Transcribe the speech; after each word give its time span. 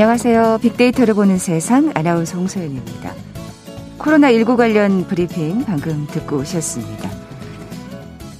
안녕하세요. 0.00 0.60
빅데이터를 0.62 1.12
보는 1.12 1.36
세상 1.36 1.92
아나운서 1.94 2.38
홍소연입니다. 2.38 3.12
코로나19 3.98 4.56
관련 4.56 5.06
브리핑 5.06 5.62
방금 5.66 6.06
듣고 6.06 6.38
오셨습니다. 6.38 7.10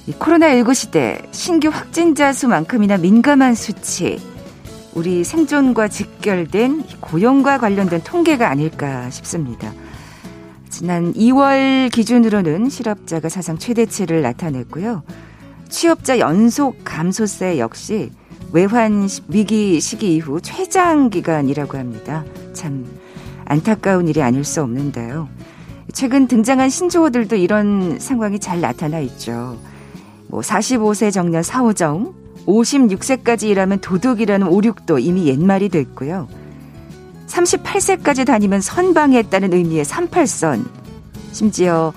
코로나19 0.07 0.73
시대 0.73 1.21
신규 1.29 1.67
확진자 1.67 2.33
수만큼이나 2.33 2.97
민감한 2.97 3.53
수치, 3.53 4.19
우리 4.95 5.23
생존과 5.23 5.87
직결된 5.87 6.83
고용과 6.99 7.59
관련된 7.59 8.01
통계가 8.01 8.49
아닐까 8.49 9.11
싶습니다. 9.11 9.71
지난 10.67 11.13
2월 11.13 11.91
기준으로는 11.91 12.69
실업자가 12.69 13.29
사상 13.29 13.59
최대치를 13.59 14.23
나타냈고요. 14.23 15.03
취업자 15.69 16.17
연속 16.17 16.79
감소세 16.83 17.59
역시 17.59 18.09
외환 18.53 19.07
위기 19.27 19.79
시기 19.79 20.15
이후 20.15 20.41
최장 20.41 21.09
기간이라고 21.09 21.77
합니다. 21.77 22.25
참 22.53 22.85
안타까운 23.45 24.07
일이 24.07 24.21
아닐 24.21 24.43
수 24.43 24.61
없는데요. 24.61 25.29
최근 25.93 26.27
등장한 26.27 26.69
신조어들도 26.69 27.35
이런 27.35 27.99
상황이 27.99 28.39
잘 28.39 28.61
나타나 28.61 28.99
있죠. 28.99 29.57
뭐 30.27 30.41
45세 30.41 31.11
정년 31.11 31.43
사오정, 31.43 32.13
56세까지 32.45 33.43
일하면 33.43 33.79
도둑이라는 33.79 34.47
오륙도 34.47 34.99
이미 34.99 35.27
옛말이 35.27 35.69
됐고요. 35.69 36.27
38세까지 37.27 38.25
다니면 38.25 38.61
선방했다는 38.61 39.53
의미의 39.53 39.85
38선. 39.85 40.65
심지어 41.31 41.93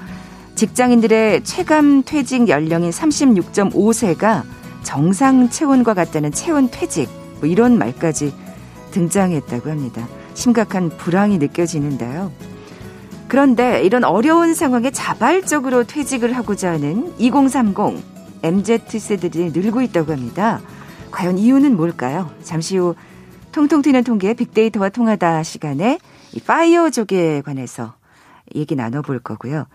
직장인들의 0.54 1.42
체감 1.44 2.04
퇴직 2.04 2.48
연령인 2.48 2.90
36.5세가 2.90 4.42
정상 4.84 5.50
체온과 5.50 5.94
같다는 5.94 6.30
체온 6.30 6.68
퇴직 6.70 7.08
뭐 7.40 7.48
이런 7.48 7.76
말까지 7.76 8.32
등장했다고 8.92 9.68
합니다. 9.70 10.06
심각한 10.34 10.88
불황이 10.90 11.38
느껴지는데요. 11.38 12.30
그런데 13.26 13.82
이런 13.82 14.04
어려운 14.04 14.54
상황에 14.54 14.92
자발적으로 14.92 15.84
퇴직을 15.84 16.36
하고자 16.36 16.70
하는 16.72 17.12
2030 17.18 17.74
MZ세대들이 18.42 19.50
늘고 19.50 19.82
있다고 19.82 20.12
합니다. 20.12 20.60
과연 21.10 21.38
이유는 21.38 21.76
뭘까요? 21.76 22.30
잠시 22.42 22.76
후 22.76 22.94
통통 23.52 23.82
튀는 23.82 24.04
통계 24.04 24.34
빅데이터와 24.34 24.90
통하다 24.90 25.42
시간에 25.42 25.98
이 26.32 26.40
파이어족에 26.40 27.42
관해서 27.42 27.94
얘기 28.54 28.76
나눠볼 28.76 29.20
거고요. 29.20 29.66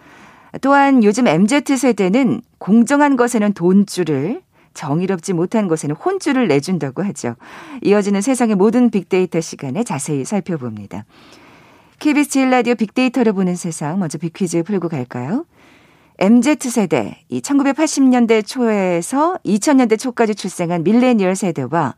또한 0.62 1.04
요즘 1.04 1.28
MZ세대는 1.28 2.42
공정한 2.58 3.16
것에는 3.16 3.54
돈줄을 3.54 4.42
정의롭지 4.74 5.34
못한 5.34 5.68
것에는 5.68 5.96
혼줄을 5.96 6.48
내준다고 6.48 7.04
하죠. 7.04 7.36
이어지는 7.82 8.22
세상의 8.22 8.56
모든 8.56 8.90
빅데이터 8.90 9.42
시간에 9.42 9.84
자세히 9.84 10.26
살펴봅니다. 10.26 11.06
KBS 12.00 12.30
제일 12.30 12.50
라디오 12.50 12.76
빅데이터를 12.76 13.34
보는 13.34 13.56
세상 13.56 14.00
먼저 14.00 14.18
빅퀴즈 14.18 14.64
풀고 14.64 14.90
갈까요? 14.90 15.46
MZ세대, 16.18 17.24
이 17.30 17.42
1980년대 17.42 18.46
초에서 18.46 19.38
2000년대 19.46 19.98
초까지 19.98 20.36
출생한 20.36 20.84
밀레니얼 20.84 21.36
세대와 21.36 21.96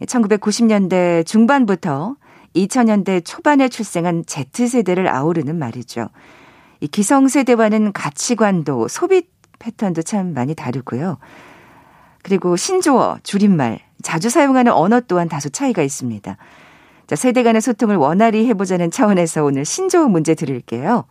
1990년대 0.00 1.26
중반부터 1.26 2.16
2000년대 2.56 3.24
초반에 3.24 3.68
출생한 3.68 4.24
Z세대를 4.26 5.08
아우르는 5.08 5.58
말이죠. 5.58 6.08
이 6.80 6.88
기성세대와는 6.88 7.92
가치관도 7.92 8.88
소비 8.88 9.28
패턴도 9.58 10.02
참 10.02 10.32
많이 10.32 10.54
다르고요. 10.54 11.18
그리고 12.28 12.56
신조어, 12.56 13.20
줄임말, 13.22 13.80
자주 14.02 14.28
사용하는 14.28 14.70
언어 14.70 15.00
또한 15.00 15.30
다소 15.30 15.48
차이가 15.48 15.82
있습니다. 15.82 16.36
자, 17.06 17.16
세대 17.16 17.42
간의 17.42 17.62
소통을 17.62 17.96
원활히 17.96 18.46
해보자는 18.48 18.90
차원에서 18.90 19.44
오늘 19.44 19.64
신조어 19.64 20.08
문제 20.08 20.34
드릴게요. 20.34 21.06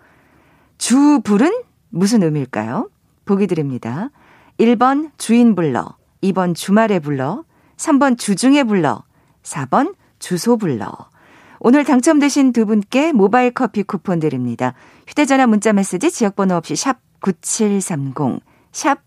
주불은 0.77 1.63
무슨 1.89 2.21
의미일까요? 2.21 2.91
보기 3.25 3.47
드립니다. 3.47 4.11
1번 4.59 5.09
주인 5.17 5.55
불러, 5.55 5.95
2번 6.21 6.53
주말에 6.53 6.99
불러, 6.99 7.43
3번 7.77 8.19
주중에 8.19 8.63
불러, 8.63 9.01
4번 9.41 9.95
주소 10.19 10.55
불러. 10.55 10.91
오늘 11.59 11.83
당첨되신 11.83 12.53
두 12.53 12.67
분께 12.67 13.11
모바일 13.11 13.49
커피 13.49 13.81
쿠폰 13.81 14.19
드립니다. 14.19 14.75
휴대전화 15.07 15.47
문자 15.47 15.73
메시지 15.73 16.11
지역번호 16.11 16.53
없이 16.53 16.75
샵 16.75 16.99
9730, 17.21 18.39
샵 18.71 19.06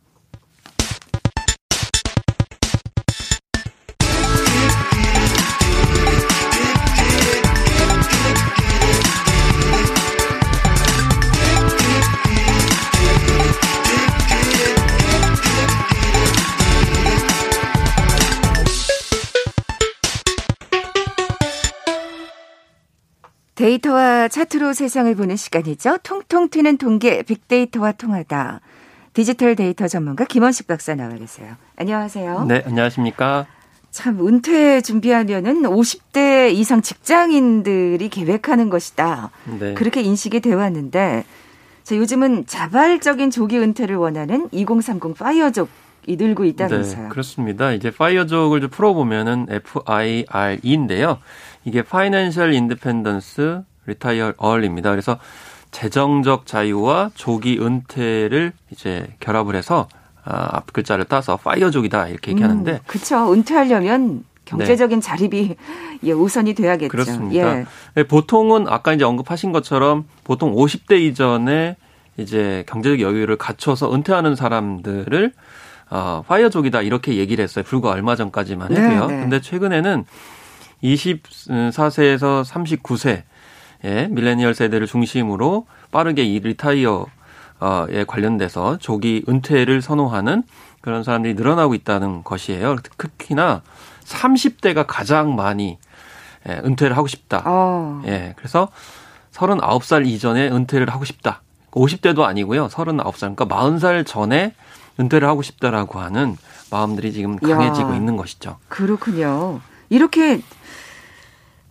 데이터와 23.61 24.27
차트로 24.27 24.73
세상을 24.73 25.13
보는 25.13 25.35
시간이죠. 25.35 25.99
통통 26.01 26.49
튀는 26.49 26.77
통계 26.77 27.21
빅데이터와 27.21 27.91
통하다. 27.91 28.59
디지털 29.13 29.55
데이터 29.55 29.87
전문가 29.87 30.25
김원식 30.25 30.65
박사 30.65 30.95
나와 30.95 31.13
계세요. 31.13 31.55
안녕하세요. 31.75 32.45
네, 32.45 32.63
안녕하십니까? 32.65 33.45
참 33.91 34.25
은퇴 34.25 34.81
준비하면은 34.81 35.61
50대 35.61 36.51
이상 36.51 36.81
직장인들이 36.81 38.09
계획하는 38.09 38.71
것이다. 38.71 39.29
네. 39.59 39.75
그렇게 39.75 40.01
인식이 40.01 40.39
되어 40.39 40.57
왔는데 40.57 41.23
자, 41.83 41.95
요즘은 41.95 42.47
자발적인 42.47 43.29
조기 43.29 43.59
은퇴를 43.59 43.95
원하는 43.95 44.49
2030 44.51 45.15
파이어족 45.19 45.69
이 46.07 46.15
늘고 46.15 46.45
있다면서요. 46.45 47.03
네, 47.03 47.09
그렇습니다. 47.09 47.73
이제 47.73 47.91
파이어족을 47.91 48.61
좀 48.61 48.69
풀어보면은 48.71 49.45
FIRE인데요. 49.49 51.19
이게 51.63 51.79
Financial 51.79 52.51
Independence 52.51 53.61
Retire 53.85 54.33
Early입니다. 54.41 54.91
그래서 54.91 55.17
재정적 55.71 56.45
자유와 56.45 57.11
조기 57.15 57.59
은퇴를 57.59 58.53
이제 58.71 59.07
결합을 59.19 59.55
해서 59.55 59.87
아, 60.23 60.49
앞 60.51 60.73
글자를 60.73 61.05
따서 61.05 61.37
파이어족이다 61.37 62.09
이렇게 62.09 62.31
얘기하는데. 62.31 62.71
음, 62.73 62.79
그렇죠. 62.85 63.33
은퇴하려면 63.33 64.23
경제적인 64.45 64.99
네. 64.99 65.07
자립이 65.07 65.55
예, 66.03 66.11
우선이 66.11 66.53
돼야겠죠. 66.53 66.89
그렇습니다. 66.89 67.59
예. 67.59 67.65
네, 67.95 68.03
보통은 68.03 68.67
아까 68.67 68.93
이제 68.93 69.03
언급하신 69.03 69.51
것처럼 69.51 70.05
보통 70.23 70.53
50대 70.53 70.99
이전에 70.99 71.77
이제 72.17 72.63
경제적 72.67 72.99
여유를 72.99 73.37
갖춰서 73.37 73.93
은퇴하는 73.93 74.35
사람들을 74.35 75.31
어, 75.89 76.23
파이어족이다 76.27 76.81
이렇게 76.81 77.15
얘기를 77.15 77.41
했어요. 77.43 77.63
불과 77.67 77.89
얼마 77.89 78.15
전까지만 78.15 78.71
해도요. 78.71 79.07
네, 79.07 79.15
네. 79.15 79.21
근데 79.21 79.41
최근에는 79.41 80.05
24세에서 80.83 82.43
39세 82.43 83.23
예, 83.83 84.07
밀레니얼 84.11 84.53
세대를 84.53 84.87
중심으로 84.87 85.65
빠르게 85.91 86.23
이 86.23 86.39
리타이어에 86.39 88.05
관련돼서 88.07 88.77
조기 88.77 89.23
은퇴를 89.27 89.81
선호하는 89.81 90.43
그런 90.81 91.03
사람들이 91.03 91.33
늘어나고 91.33 91.73
있다는 91.75 92.23
것이에요. 92.23 92.75
특히나 92.97 93.61
30대가 94.05 94.85
가장 94.87 95.35
많이 95.35 95.77
예, 96.47 96.53
은퇴를 96.63 96.97
하고 96.97 97.07
싶다. 97.07 97.43
어. 97.45 98.01
예, 98.05 98.33
그래서 98.35 98.69
39살 99.31 100.05
이전에 100.05 100.49
은퇴를 100.49 100.89
하고 100.89 101.05
싶다. 101.05 101.41
50대도 101.71 102.21
아니고요. 102.23 102.67
39살, 102.67 103.35
그러니까 103.35 103.45
40살 103.45 104.05
전에 104.05 104.53
은퇴를 104.99 105.27
하고 105.27 105.41
싶다라고 105.41 105.99
하는 105.99 106.37
마음들이 106.69 107.13
지금 107.13 107.37
강해지고 107.37 107.91
야, 107.91 107.95
있는 107.95 108.17
것이죠. 108.17 108.57
그렇군요. 108.67 109.61
이렇게 109.89 110.41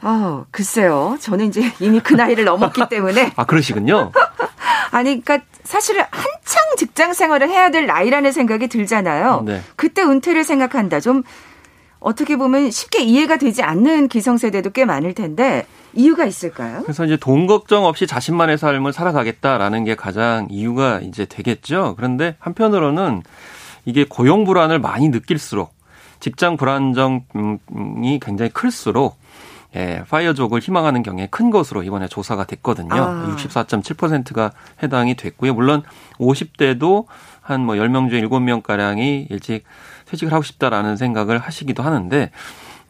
아, 0.02 0.44
글쎄요. 0.50 1.16
저는 1.20 1.46
이제 1.46 1.72
이미 1.80 2.00
그 2.00 2.14
나이를 2.14 2.44
넘었기 2.44 2.88
때문에. 2.88 3.32
아, 3.36 3.44
그러시군요. 3.44 4.12
아니, 4.92 5.20
그러니까 5.20 5.46
사실은 5.62 6.02
한창 6.10 6.62
직장 6.76 7.12
생활을 7.12 7.48
해야 7.48 7.70
될 7.70 7.86
나이라는 7.86 8.32
생각이 8.32 8.68
들잖아요. 8.68 9.42
네. 9.46 9.62
그때 9.76 10.02
은퇴를 10.02 10.44
생각한다. 10.44 11.00
좀 11.00 11.22
어떻게 12.00 12.36
보면 12.36 12.70
쉽게 12.70 13.02
이해가 13.02 13.36
되지 13.36 13.62
않는 13.62 14.08
기성세대도 14.08 14.70
꽤 14.70 14.86
많을 14.86 15.14
텐데 15.14 15.66
이유가 15.92 16.24
있을까요? 16.24 16.82
그래서 16.82 17.04
이제 17.04 17.16
돈 17.18 17.46
걱정 17.46 17.84
없이 17.84 18.06
자신만의 18.06 18.56
삶을 18.56 18.92
살아가겠다라는 18.92 19.84
게 19.84 19.94
가장 19.94 20.46
이유가 20.50 21.00
이제 21.00 21.26
되겠죠. 21.26 21.94
그런데 21.96 22.36
한편으로는 22.38 23.22
이게 23.84 24.04
고용 24.08 24.44
불안을 24.44 24.78
많이 24.78 25.10
느낄수록 25.10 25.74
직장 26.20 26.56
불안정이 26.56 28.20
굉장히 28.20 28.50
클수록 28.50 29.19
예, 29.76 30.02
파이어족을 30.08 30.60
희망하는 30.60 31.02
경우에 31.02 31.28
큰 31.30 31.50
것으로 31.50 31.82
이번에 31.82 32.08
조사가 32.08 32.44
됐거든요. 32.44 32.92
아. 32.94 33.34
64.7%가 33.36 34.52
해당이 34.82 35.14
됐고요. 35.14 35.54
물론 35.54 35.82
50대도 36.18 37.06
한 37.42 37.64
뭐 37.64 37.74
10명 37.76 38.10
중에 38.10 38.22
7명 38.22 38.62
가량이 38.62 39.26
일찍 39.30 39.64
퇴직을 40.06 40.32
하고 40.32 40.42
싶다라는 40.42 40.96
생각을 40.96 41.38
하시기도 41.38 41.82
하는데 41.82 42.30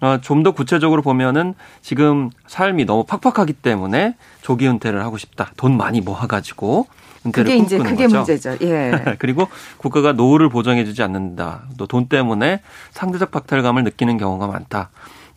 어, 0.00 0.18
좀 0.22 0.42
더 0.42 0.52
구체적으로 0.52 1.02
보면은 1.02 1.54
지금 1.82 2.30
삶이 2.46 2.86
너무 2.86 3.04
팍팍하기 3.04 3.52
때문에 3.54 4.16
조기 4.40 4.66
은퇴를 4.66 5.02
하고 5.04 5.18
싶다. 5.18 5.52
돈 5.58 5.76
많이 5.76 6.00
모아가지고 6.00 6.86
은퇴를 7.26 7.50
그게 7.50 7.62
이제 7.62 7.76
그게 7.78 8.04
거죠. 8.04 8.16
문제죠. 8.16 8.56
예. 8.62 9.16
그리고 9.18 9.48
국가가 9.76 10.12
노후를 10.12 10.48
보장해주지 10.48 11.02
않는다. 11.02 11.64
또 11.76 11.86
돈 11.86 12.06
때문에 12.08 12.62
상대적 12.92 13.30
박탈감을 13.30 13.84
느끼는 13.84 14.16
경우가 14.16 14.46
많다. 14.46 14.88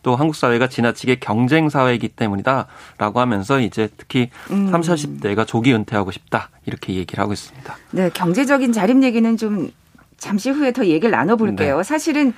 또 0.04 0.14
한국 0.14 0.36
사회가 0.36 0.68
지나치게 0.68 1.16
경쟁 1.16 1.68
사회이기 1.68 2.08
때문이다라고 2.08 3.20
하면서 3.20 3.58
이제 3.58 3.88
특히 3.96 4.30
음. 4.50 4.70
30, 4.70 5.20
40대가 5.22 5.44
조기 5.44 5.74
은퇴하고 5.74 6.12
싶다 6.12 6.50
이렇게 6.66 6.94
얘기를 6.94 7.20
하고 7.20 7.32
있습니다. 7.32 7.76
네, 7.90 8.10
경제적인 8.14 8.72
자립 8.72 9.02
얘기는 9.02 9.36
좀 9.36 9.70
잠시 10.18 10.50
후에 10.50 10.72
더 10.72 10.86
얘기를 10.86 11.10
나눠볼게요. 11.10 11.78
네. 11.78 11.82
사실은 11.82 12.34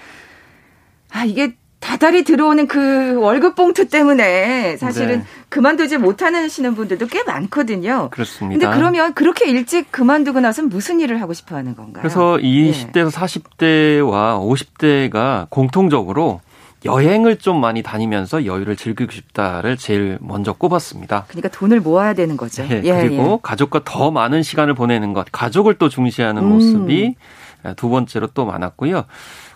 아 1.11 1.25
이게 1.25 1.55
다달이 1.81 2.25
들어오는 2.25 2.67
그 2.69 3.17
월급 3.21 3.55
봉투 3.55 3.89
때문에 3.89 4.77
사실은 4.77 5.19
네. 5.19 5.25
그만두지 5.49 5.99
못하시는 5.99 6.75
분들도 6.75 7.07
꽤 7.09 7.23
많거든요. 7.25 8.09
그렇습니다. 8.11 8.59
근데 8.59 8.77
그러면 8.77 9.13
그렇게 9.15 9.51
일찍 9.51 9.91
그만두고 9.93 10.41
나서 10.41 10.63
무슨 10.63 11.01
일을 11.01 11.21
하고 11.21 11.33
싶어 11.33 11.57
하는 11.57 11.75
건가요? 11.75 12.03
그래서 12.03 12.39
20대에서 12.41 13.11
네. 13.11 14.01
40대와 14.01 14.41
50대가 14.41 15.51
공통적으로 15.51 16.41
여행을 16.85 17.39
좀 17.39 17.61
많이 17.61 17.83
다니면서 17.83 18.47
여유를 18.47 18.77
즐기고 18.77 19.11
싶다를 19.13 19.77
제일 19.77 20.19
먼저 20.21 20.53
꼽았습니다. 20.53 21.25
그러니까 21.29 21.49
돈을 21.49 21.81
모아야 21.81 22.15
되는 22.15 22.37
거죠. 22.37 22.65
예, 22.65 22.83
예, 22.85 23.03
그리고 23.03 23.33
예. 23.35 23.39
가족과 23.43 23.83
더 23.85 24.11
많은 24.11 24.43
시간을 24.43 24.75
보내는 24.75 25.13
것, 25.13 25.27
가족을 25.33 25.75
또 25.75 25.89
중시하는 25.89 26.43
음. 26.43 26.49
모습이 26.51 27.17
두 27.77 27.89
번째로 27.89 28.29
또 28.29 28.45
많았고요. 28.45 29.05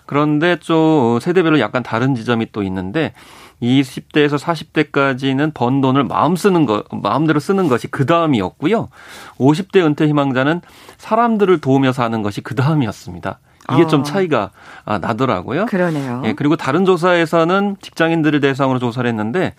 그런데 0.05 0.57
좀 0.59 1.19
세대별로 1.21 1.59
약간 1.59 1.83
다른 1.83 2.15
지점이 2.15 2.47
또 2.51 2.63
있는데 2.63 3.13
20대에서 3.61 4.37
40대까지는 4.37 5.53
번 5.53 5.81
돈을 5.81 6.03
마음 6.03 6.35
쓰는 6.35 6.65
거 6.65 6.83
마음대로 6.91 7.39
쓰는 7.39 7.67
것이 7.67 7.87
그 7.87 8.05
다음이었고요. 8.05 8.89
50대 9.37 9.85
은퇴 9.85 10.07
희망자는 10.07 10.61
사람들을 10.97 11.61
도우며 11.61 11.93
사는 11.93 12.21
것이 12.23 12.41
그 12.41 12.55
다음이었습니다. 12.55 13.39
이게 13.73 13.83
어. 13.83 13.87
좀 13.87 14.03
차이가 14.03 14.51
아, 14.85 14.97
나더라고요. 14.97 15.65
그러네요. 15.67 16.21
예, 16.25 16.33
그리고 16.33 16.55
다른 16.55 16.85
조사에서는 16.85 17.77
직장인들을 17.81 18.39
대상으로 18.39 18.79
조사를 18.79 19.07
했는데 19.07 19.53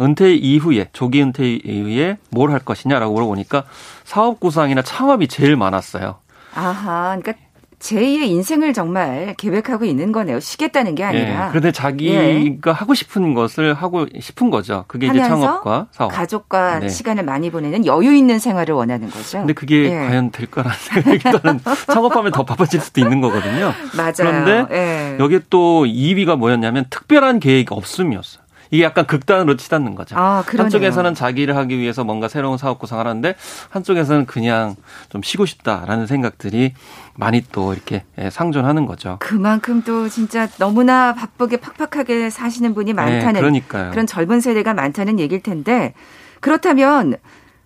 은퇴 0.00 0.32
이후에 0.34 0.88
조기 0.92 1.22
은퇴 1.22 1.46
이후에 1.56 2.16
뭘 2.30 2.50
할 2.52 2.60
것이냐라고 2.60 3.12
물어보니까 3.14 3.64
사업 4.04 4.40
구상이나 4.40 4.82
창업이 4.82 5.28
제일 5.28 5.56
많았어요. 5.56 6.16
아하, 6.54 7.16
그러니까 7.20 7.32
제2의 7.80 8.28
인생을 8.28 8.72
정말 8.74 9.34
계획하고 9.38 9.84
있는 9.84 10.12
거네요. 10.12 10.38
쉬겠다는 10.38 10.94
게 10.94 11.02
아니라. 11.02 11.46
예, 11.46 11.48
그런데 11.48 11.72
자기가 11.72 12.14
예. 12.14 12.56
하고 12.66 12.94
싶은 12.94 13.34
것을 13.34 13.74
하고 13.74 14.06
싶은 14.20 14.50
거죠. 14.50 14.84
그게 14.86 15.06
이제 15.08 15.18
창업과 15.18 15.86
사업. 15.90 16.12
가족과 16.12 16.80
네. 16.80 16.88
시간을 16.88 17.24
많이 17.24 17.50
보내는 17.50 17.86
여유 17.86 18.14
있는 18.14 18.38
생활을 18.38 18.74
원하는 18.74 19.08
거죠. 19.08 19.38
근데 19.38 19.54
그게 19.54 19.84
예. 19.84 19.90
과연 19.90 20.30
될 20.30 20.46
거라는 20.50 20.76
생각이 20.78 21.18
저는 21.18 21.60
창업하면 21.86 22.32
더 22.32 22.44
바빠질 22.44 22.80
수도 22.80 23.00
있는 23.00 23.20
거거든요. 23.20 23.72
맞아요. 23.96 24.12
그런데 24.16 24.66
예. 24.70 25.16
여기에 25.18 25.40
또 25.48 25.84
2위가 25.86 26.36
뭐였냐면 26.36 26.84
특별한 26.90 27.40
계획이 27.40 27.68
없음이었어요. 27.70 28.42
이게 28.70 28.84
약간 28.84 29.06
극단으로 29.06 29.56
치닫는 29.56 29.94
거죠. 29.94 30.16
아, 30.16 30.44
한쪽에서는 30.46 31.14
자기를 31.14 31.56
하기 31.56 31.78
위해서 31.78 32.04
뭔가 32.04 32.28
새로운 32.28 32.56
사업 32.56 32.78
구상을 32.78 33.04
하는데 33.04 33.34
한쪽에서는 33.70 34.26
그냥 34.26 34.76
좀 35.08 35.22
쉬고 35.22 35.46
싶다라는 35.46 36.06
생각들이 36.06 36.74
많이 37.14 37.42
또 37.52 37.72
이렇게 37.72 38.04
예, 38.18 38.30
상존하는 38.30 38.86
거죠. 38.86 39.16
그만큼 39.20 39.82
또 39.82 40.08
진짜 40.08 40.48
너무나 40.58 41.14
바쁘게 41.14 41.58
팍팍하게 41.58 42.30
사시는 42.30 42.74
분이 42.74 42.92
많다는 42.92 43.52
네, 43.52 43.62
그런 43.68 44.06
젊은 44.06 44.40
세대가 44.40 44.74
많다는 44.74 45.18
얘기일 45.18 45.42
텐데 45.42 45.94
그렇다면 46.40 47.16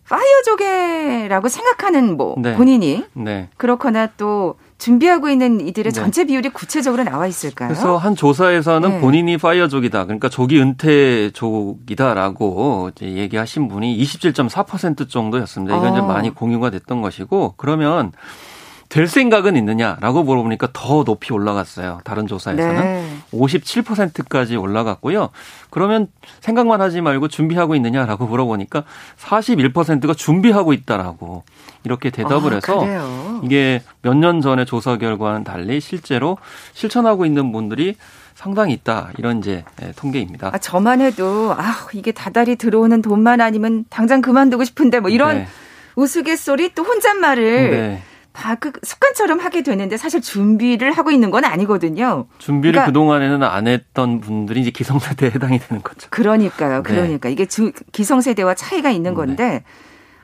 파이어족에라고 0.08 1.48
생각하는 1.48 2.16
뭐 2.16 2.34
네. 2.38 2.54
본인이 2.56 3.04
네. 3.14 3.48
그렇거나 3.56 4.08
또 4.16 4.56
준비하고 4.84 5.31
있는 5.31 5.66
이들의 5.66 5.92
네. 5.92 5.98
전체 5.98 6.25
비율이 6.26 6.50
구체적으로 6.50 7.04
나와 7.04 7.26
있을까요? 7.26 7.69
그래서 7.69 7.96
한 7.96 8.14
조사에서는 8.14 8.90
네. 8.90 9.00
본인이 9.00 9.38
파이어족이다. 9.38 10.04
그러니까 10.04 10.28
조기 10.28 10.60
은퇴족이다라고 10.60 12.10
이제 12.94 13.06
얘기하신 13.14 13.69
분이 13.69 13.96
27.4% 13.98 15.08
정도였습니다. 15.08 15.75
이건 15.75 15.88
어. 15.88 15.92
이제 15.92 16.02
많이 16.02 16.28
공유가 16.28 16.69
됐던 16.69 17.00
것이고 17.00 17.54
그러면 17.56 18.12
될 18.94 19.08
생각은 19.08 19.56
있느냐라고 19.56 20.23
물어보니까 20.23 20.69
더 20.73 21.02
높이 21.02 21.32
올라갔어요. 21.32 21.99
다른 22.05 22.29
조사에서는 22.29 22.81
네. 22.81 23.17
57%까지 23.32 24.55
올라갔고요. 24.55 25.31
그러면 25.70 26.06
생각만 26.41 26.81
하지 26.81 27.00
말고 27.00 27.26
준비하고 27.26 27.75
있느냐라고 27.75 28.26
물어보니까 28.29 28.85
41%가 29.19 30.14
준비하고 30.14 30.73
있다라고 30.73 31.43
이렇게 31.82 32.11
대답을 32.11 32.52
아, 32.52 32.55
해서 32.55 32.79
그래요? 32.79 33.41
이게 33.43 33.82
몇 34.02 34.14
년 34.14 34.41
전의 34.41 34.64
조사 34.64 34.97
결과와는 34.97 35.43
달리 35.43 35.81
실제로 35.81 36.38
실천하고 36.75 37.26
있는 37.26 37.50
분들이 37.50 37.97
상당히 38.37 38.75
있다 38.75 39.11
이런 39.19 39.38
이제 39.40 39.64
예, 39.82 39.90
통계입니다. 39.97 40.50
아, 40.55 40.58
저만 40.58 41.00
해도 41.00 41.52
아 41.58 41.88
이게 41.94 42.12
다달이 42.12 42.55
들어오는 42.55 43.02
돈만 43.02 43.40
아니면 43.40 43.87
당장 43.90 44.20
그만두고 44.20 44.62
싶은데 44.62 45.00
뭐 45.00 45.11
이런 45.11 45.38
네. 45.38 45.49
우스갯소리 45.97 46.75
또 46.76 46.85
혼잣말을 46.85 47.70
네. 47.73 48.02
그 48.58 48.72
습관처럼 48.82 49.38
하게 49.38 49.62
되는데 49.62 49.96
사실 49.96 50.20
준비를 50.20 50.92
하고 50.92 51.11
있는 51.11 51.30
건 51.30 51.44
아니거든요. 51.44 52.26
준비를 52.38 52.73
그러니까, 52.73 52.87
그동안에는 52.87 53.42
안 53.42 53.68
했던 53.68 54.20
분들이 54.20 54.61
이제 54.61 54.70
기성세대에 54.70 55.30
해당이 55.30 55.59
되는 55.61 55.82
거죠. 55.82 56.09
그러니까요. 56.11 56.82
네. 56.82 56.82
그러니까 56.82 57.28
네. 57.28 57.32
이게 57.32 57.47
주, 57.47 57.73
기성세대와 57.92 58.54
차이가 58.54 58.90
있는 58.90 59.12
네. 59.12 59.14
건데 59.14 59.49
네. 59.49 59.64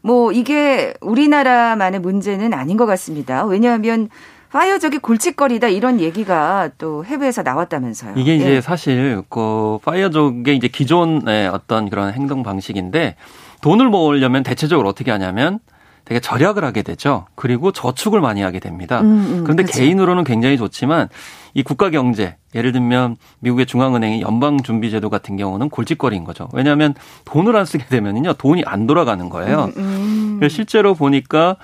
뭐 0.02 0.32
이게 0.32 0.94
우리나라만의 1.00 2.00
문제는 2.00 2.52
아닌 2.52 2.76
것 2.76 2.86
같습니다. 2.86 3.44
왜냐하면 3.44 4.08
파이어족이 4.50 4.98
골칫거리다 4.98 5.68
이런 5.68 6.00
얘기가 6.00 6.70
또 6.78 7.04
해외에서 7.04 7.42
나왔다면서요. 7.42 8.14
이게 8.16 8.34
이제 8.34 8.56
예. 8.56 8.60
사실 8.60 9.22
그 9.28 9.78
파이어족의 9.84 10.56
이제 10.56 10.66
기존의 10.66 11.48
어떤 11.48 11.88
그런 11.88 12.12
행동 12.12 12.42
방식인데 12.42 13.14
돈을 13.62 13.88
모으려면 13.88 14.42
대체적으로 14.42 14.88
어떻게 14.88 15.12
하냐면 15.12 15.60
되게 16.04 16.20
절약을 16.20 16.64
하게 16.64 16.82
되죠. 16.82 17.26
그리고 17.34 17.72
저축을 17.72 18.20
많이 18.20 18.42
하게 18.42 18.58
됩니다. 18.58 19.00
음, 19.00 19.06
음, 19.06 19.40
그런데 19.44 19.62
그렇죠. 19.62 19.78
개인으로는 19.78 20.24
굉장히 20.24 20.56
좋지만 20.56 21.08
이 21.54 21.62
국가 21.62 21.90
경제 21.90 22.36
예를 22.54 22.72
들면 22.72 23.16
미국의 23.40 23.66
중앙은행의 23.66 24.20
연방 24.22 24.62
준비 24.62 24.90
제도 24.90 25.10
같은 25.10 25.36
경우는 25.36 25.68
골칫거리인 25.68 26.24
거죠. 26.24 26.48
왜냐하면 26.52 26.94
돈을 27.24 27.56
안 27.56 27.64
쓰게 27.64 27.86
되면요 27.86 28.34
돈이 28.34 28.62
안 28.66 28.86
돌아가는 28.86 29.28
거예요. 29.28 29.72
음, 29.76 30.38
음. 30.42 30.48
실제로 30.48 30.94
보니까 30.94 31.56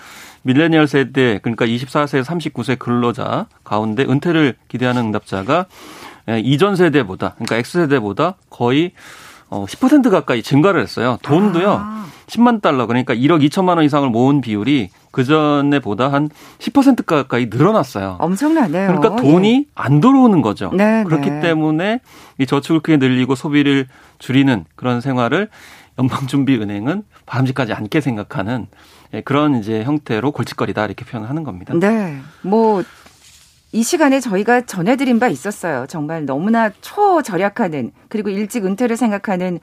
밀레니얼 0.43 0.87
세대 0.87 1.41
그러니까 1.43 1.67
24세 1.67 2.23
39세 2.23 2.79
근로자 2.79 3.47
가운데 3.65 4.05
은퇴를 4.05 4.55
기대하는 4.69 5.07
응답자가 5.07 5.67
예, 6.29 6.41
이전 6.41 6.77
세대보다 6.77 7.35
그러니까 7.35 7.57
X 7.57 7.79
세대보다 7.79 8.35
거의 8.51 8.93
어, 9.49 9.65
10% 9.67 10.11
가까이 10.11 10.43
증가를 10.43 10.81
했어요. 10.81 11.19
돈도요. 11.23 11.79
아. 11.81 12.07
10만 12.27 12.61
달러 12.61 12.87
그러니까 12.87 13.15
1억 13.15 13.47
2천만 13.49 13.77
원 13.77 13.85
이상을 13.85 14.09
모은 14.11 14.41
비율이 14.41 14.91
그 15.11 15.25
전에 15.25 15.79
보다 15.79 16.13
한 16.13 16.29
10% 16.59 17.07
가까이 17.07 17.47
늘어났어요. 17.47 18.17
엄청나네요. 18.19 18.89
그러니까 18.89 19.17
돈이 19.17 19.55
예. 19.55 19.65
안 19.75 20.01
들어오는 20.01 20.43
거죠. 20.43 20.71
네, 20.75 21.05
그렇기 21.05 21.31
네. 21.31 21.41
때문에 21.41 22.01
이 22.39 22.47
저축을 22.47 22.81
크게 22.81 22.97
늘리고 22.97 23.35
소비를 23.35 23.87
줄이는 24.19 24.65
그런 24.75 25.01
생활을 25.01 25.49
연방준비은행은 25.99 27.05
바람직하지 27.25 27.73
않게 27.73 28.01
생각하는 28.01 28.67
예, 29.15 29.21
그런 29.23 29.57
이제 29.57 29.85
형태로 29.85 30.33
골칫거리다 30.33 30.85
이렇게 30.85 31.05
표현을 31.05 31.29
하는 31.29 31.45
겁니다. 31.45 31.75
네. 31.75 32.19
뭐 32.43 32.83
이 33.77 33.83
시간에 33.83 34.21
저희가 34.21 34.63
전해드린 34.63 35.19
바 35.19 35.29
있었어요. 35.29 35.85
정말 35.87 36.25
너무나 36.25 36.71
초절약하는 36.81 37.93
그리고 38.09 38.31
일찍 38.31 38.65
은퇴를 38.65 38.97
생각하는 38.97 39.61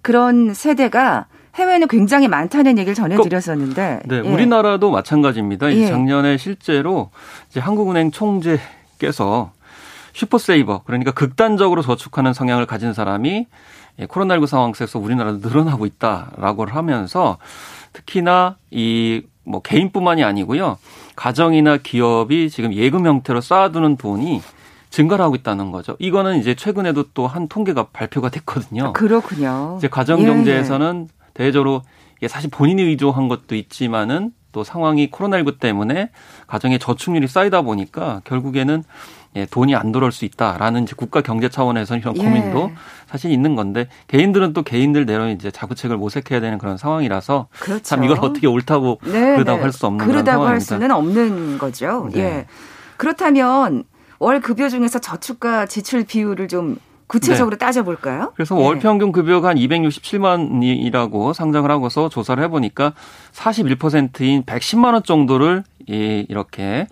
그런 0.00 0.54
세대가 0.54 1.26
해외는 1.58 1.88
굉장히 1.88 2.28
많다는 2.28 2.78
얘기를 2.78 2.94
전해드렸었는데. 2.94 4.00
네, 4.06 4.16
예. 4.16 4.20
우리나라도 4.20 4.90
마찬가지입니다. 4.90 5.72
예. 5.74 5.86
작년에 5.86 6.36
실제로 6.36 7.10
이제 7.50 7.60
한국은행 7.60 8.10
총재께서 8.10 9.52
슈퍼세이버 10.14 10.82
그러니까 10.84 11.10
극단적으로 11.12 11.82
저축하는 11.82 12.32
성향을 12.32 12.66
가진 12.66 12.92
사람이 12.92 13.46
예, 14.00 14.06
코로나19 14.06 14.46
상황 14.46 14.72
속에서 14.72 14.98
우리나라도 14.98 15.38
늘어나고 15.48 15.86
있다라고 15.86 16.66
하면서 16.66 17.38
특히나 17.92 18.56
이 18.70 19.22
뭐 19.48 19.62
개인뿐만이 19.62 20.22
아니고요. 20.22 20.78
가정이나 21.16 21.78
기업이 21.78 22.50
지금 22.50 22.72
예금 22.74 23.06
형태로 23.06 23.40
쌓아두는 23.40 23.96
돈이 23.96 24.42
증가를 24.90 25.24
하고 25.24 25.34
있다는 25.34 25.72
거죠. 25.72 25.96
이거는 25.98 26.38
이제 26.38 26.54
최근에도 26.54 27.04
또 27.14 27.26
한 27.26 27.48
통계가 27.48 27.88
발표가 27.92 28.28
됐거든요. 28.28 28.84
아, 28.88 28.92
그렇군요. 28.92 29.76
이제 29.78 29.88
가정 29.88 30.24
경제에서는 30.24 31.08
예. 31.10 31.17
대외적으로 31.38 31.82
사실 32.26 32.50
본인이 32.50 32.82
의도한 32.82 33.28
것도 33.28 33.54
있지만은 33.54 34.32
또 34.50 34.64
상황이 34.64 35.08
코로나19 35.08 35.60
때문에 35.60 36.10
가정의 36.48 36.80
저축률이 36.80 37.28
쌓이다 37.28 37.62
보니까 37.62 38.22
결국에는 38.24 38.82
예, 39.36 39.46
돈이 39.46 39.76
안 39.76 39.92
들어올 39.92 40.10
수 40.10 40.24
있다라는 40.24 40.84
이제 40.84 40.94
국가 40.96 41.20
경제 41.20 41.48
차원에서 41.48 41.96
이런 41.96 42.16
예. 42.16 42.22
고민도 42.24 42.72
사실 43.06 43.30
있는 43.30 43.54
건데 43.54 43.86
개인들은 44.08 44.52
또 44.54 44.62
개인들대로 44.62 45.28
이제 45.28 45.50
자구책을 45.50 45.96
모색해야 45.96 46.40
되는 46.40 46.58
그런 46.58 46.76
상황이라서 46.76 47.48
그렇죠. 47.60 47.82
참 47.82 48.04
이걸 48.04 48.18
어떻게 48.20 48.46
옳다고 48.46 48.98
네, 49.04 49.34
그러다고 49.34 49.58
네. 49.58 49.62
할수 49.62 49.86
없는 49.86 50.06
그러다고 50.06 50.44
할 50.44 50.60
수는 50.60 50.90
없는 50.90 51.58
거죠. 51.58 52.08
네. 52.12 52.20
예. 52.20 52.46
그렇다면 52.96 53.84
월 54.18 54.40
급여 54.40 54.68
중에서 54.68 54.98
저축과 54.98 55.66
지출 55.66 56.04
비율을 56.04 56.48
좀 56.48 56.78
구체적으로 57.08 57.56
네. 57.56 57.64
따져볼까요? 57.66 58.32
그래서 58.36 58.54
네. 58.54 58.64
월 58.64 58.78
평균 58.78 59.10
급여가 59.12 59.48
한 59.48 59.56
267만이라고 59.56 61.32
상장을 61.34 61.68
하고서 61.70 62.08
조사를 62.08 62.42
해보니까 62.44 62.92
41%인 63.32 64.44
110만 64.44 64.92
원 64.92 65.02
정도를 65.02 65.64
이렇게 65.86 66.86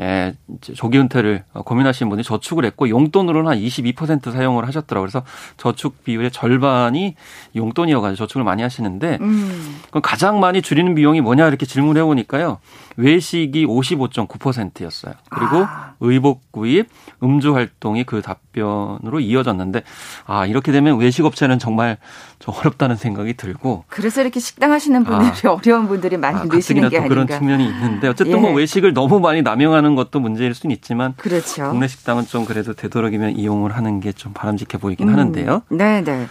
예, 0.00 0.34
조기 0.74 0.98
은퇴를 0.98 1.44
고민하시는 1.52 2.08
분이 2.08 2.22
저축을 2.22 2.64
했고 2.64 2.88
용돈으로는 2.88 3.50
한 3.50 3.58
22% 3.58 4.32
사용을 4.32 4.66
하셨더라고요. 4.66 5.10
그래서 5.10 5.26
저축 5.58 6.02
비율의 6.04 6.30
절반이 6.30 7.16
용돈이어가지고 7.54 8.16
저축을 8.16 8.42
많이 8.42 8.62
하시는데 8.62 9.18
음. 9.20 9.80
그럼 9.90 10.00
가장 10.00 10.40
많이 10.40 10.62
줄이는 10.62 10.94
비용이 10.94 11.20
뭐냐 11.20 11.46
이렇게 11.48 11.66
질문해 11.66 12.02
보니까요. 12.02 12.58
외식이 12.96 13.66
55.9%였어요. 13.66 15.14
그리고 15.28 15.64
아. 15.64 15.94
의복 16.00 16.50
구입, 16.50 16.88
음주 17.22 17.54
활동이 17.54 18.04
그 18.04 18.22
답 18.22 18.40
변으로 18.52 19.20
이어졌는데 19.20 19.82
아 20.26 20.46
이렇게 20.46 20.70
되면 20.70 20.98
외식 20.98 21.24
업체는 21.24 21.58
정말 21.58 21.98
좀 22.38 22.54
어렵다는 22.56 22.96
생각이 22.96 23.34
들고 23.34 23.84
그래서 23.88 24.20
이렇게 24.20 24.38
식당 24.38 24.72
하시는 24.72 25.02
분들이 25.02 25.30
아. 25.48 25.50
어려운 25.52 25.88
분들이 25.88 26.16
많이 26.16 26.38
아, 26.38 26.42
게 26.44 26.60
아닌가 26.60 27.08
그런 27.08 27.26
측면이 27.26 27.64
있는데 27.64 28.08
어쨌든 28.08 28.40
뭐 28.40 28.50
예. 28.50 28.52
뭐 28.52 28.58
외식을 28.60 28.94
너무 28.94 29.18
많이 29.18 29.42
남용하는 29.42 29.94
것도 29.96 30.20
문제일 30.20 30.54
수는 30.54 30.74
있지만 30.76 31.14
그렇죠. 31.16 31.70
국내 31.70 31.88
식당은 31.88 32.26
좀 32.26 32.44
그래도 32.44 32.74
되도록이면 32.74 33.36
이용을 33.36 33.76
하는 33.76 33.98
게 34.00 34.10
좀 34.20 34.32
바람직해 34.34 34.78
보이긴 34.78 35.08
음. 35.08 35.12
하는데요. 35.14 35.62
네, 35.70 36.02
네. 36.02 36.28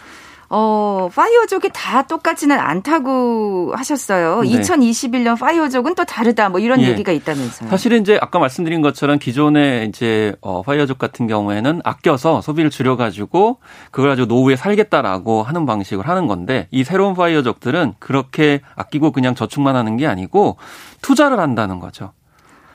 어, 0.52 1.10
파이어족이 1.14 1.70
다 1.74 2.02
똑같지는 2.02 2.58
않다고 2.58 3.74
하셨어요. 3.76 4.42
네. 4.42 4.50
2021년 4.50 5.40
파이어족은 5.40 5.94
또 5.94 6.06
다르다 6.06 6.50
뭐 6.50 6.60
이런 6.60 6.82
예. 6.82 6.88
얘기가 6.88 7.12
있다면서요. 7.12 7.70
사실은 7.70 8.02
이제 8.02 8.18
아까 8.20 8.40
말씀드린 8.40 8.82
것처럼 8.82 9.20
기존에 9.20 9.86
이제 9.88 10.36
어, 10.42 10.64
파이어족 10.64 10.98
같은 10.98 11.28
경우에는 11.28 11.82
아껴서 11.84 12.42
소비를 12.42 12.72
줄여 12.72 12.96
가지고 12.98 13.60
그걸 13.92 14.10
가지고 14.10 14.26
노후에 14.26 14.56
살겠다라고 14.56 15.44
하는 15.44 15.68
방식을 15.68 16.08
하는 16.08 16.26
건데 16.26 16.68
이 16.72 16.84
새로운 16.84 17.14
파이어족들은 17.14 17.94
그렇게 18.00 18.62
아끼고 18.76 19.12
그냥 19.12 19.36
저축만 19.36 19.76
하는 19.76 19.98
게 19.98 20.08
아니고 20.08 20.58
투자를 21.02 21.40
한다는 21.40 21.80
거죠. 21.80 22.14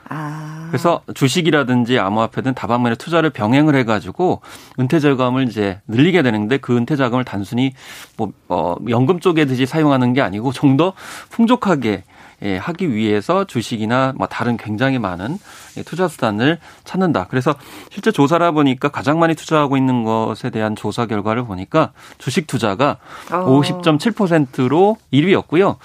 아. 0.07 0.67
그래서 0.69 1.01
주식이라든지 1.13 1.97
암호화폐든 1.99 2.53
다방면에 2.53 2.95
투자를 2.95 3.29
병행을 3.31 3.75
해가지고 3.75 4.41
은퇴 4.79 4.99
자금을 4.99 5.47
이제 5.47 5.79
늘리게 5.87 6.21
되는데 6.21 6.57
그 6.57 6.75
은퇴 6.77 6.95
자금을 6.95 7.23
단순히 7.23 7.73
뭐 8.17 8.31
어, 8.49 8.75
연금 8.89 9.19
쪽에 9.19 9.45
듯이 9.45 9.65
사용하는 9.65 10.13
게 10.13 10.21
아니고 10.21 10.51
좀 10.51 10.75
더 10.75 10.93
풍족하게 11.29 12.03
예, 12.43 12.57
하기 12.57 12.93
위해서 12.93 13.45
주식이나 13.45 14.13
뭐 14.17 14.27
다른 14.27 14.57
굉장히 14.57 14.99
많은 14.99 15.37
예, 15.77 15.83
투자 15.83 16.07
수단을 16.09 16.59
찾는다. 16.83 17.27
그래서 17.29 17.55
실제 17.89 18.11
조사를 18.11 18.45
해보니까 18.47 18.89
가장 18.89 19.19
많이 19.19 19.35
투자하고 19.35 19.77
있는 19.77 20.03
것에 20.03 20.49
대한 20.49 20.75
조사 20.75 21.05
결과를 21.05 21.45
보니까 21.45 21.93
주식 22.17 22.45
투자가 22.45 22.97
어. 23.31 23.45
50.7%로 23.61 24.97
1위였고요. 25.13 25.77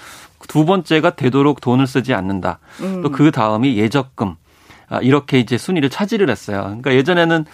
두 0.47 0.65
번째가 0.65 1.11
되도록 1.11 1.61
돈을 1.61 1.87
쓰지 1.87 2.13
않는다. 2.13 2.59
음. 2.81 3.01
또그 3.01 3.31
다음이 3.31 3.77
예적금. 3.77 4.35
아, 4.89 4.99
이렇게 5.01 5.39
이제 5.39 5.57
순위를 5.57 5.89
차지를 5.89 6.29
했어요. 6.29 6.63
그러니까 6.63 6.93
예전에는 6.93 7.45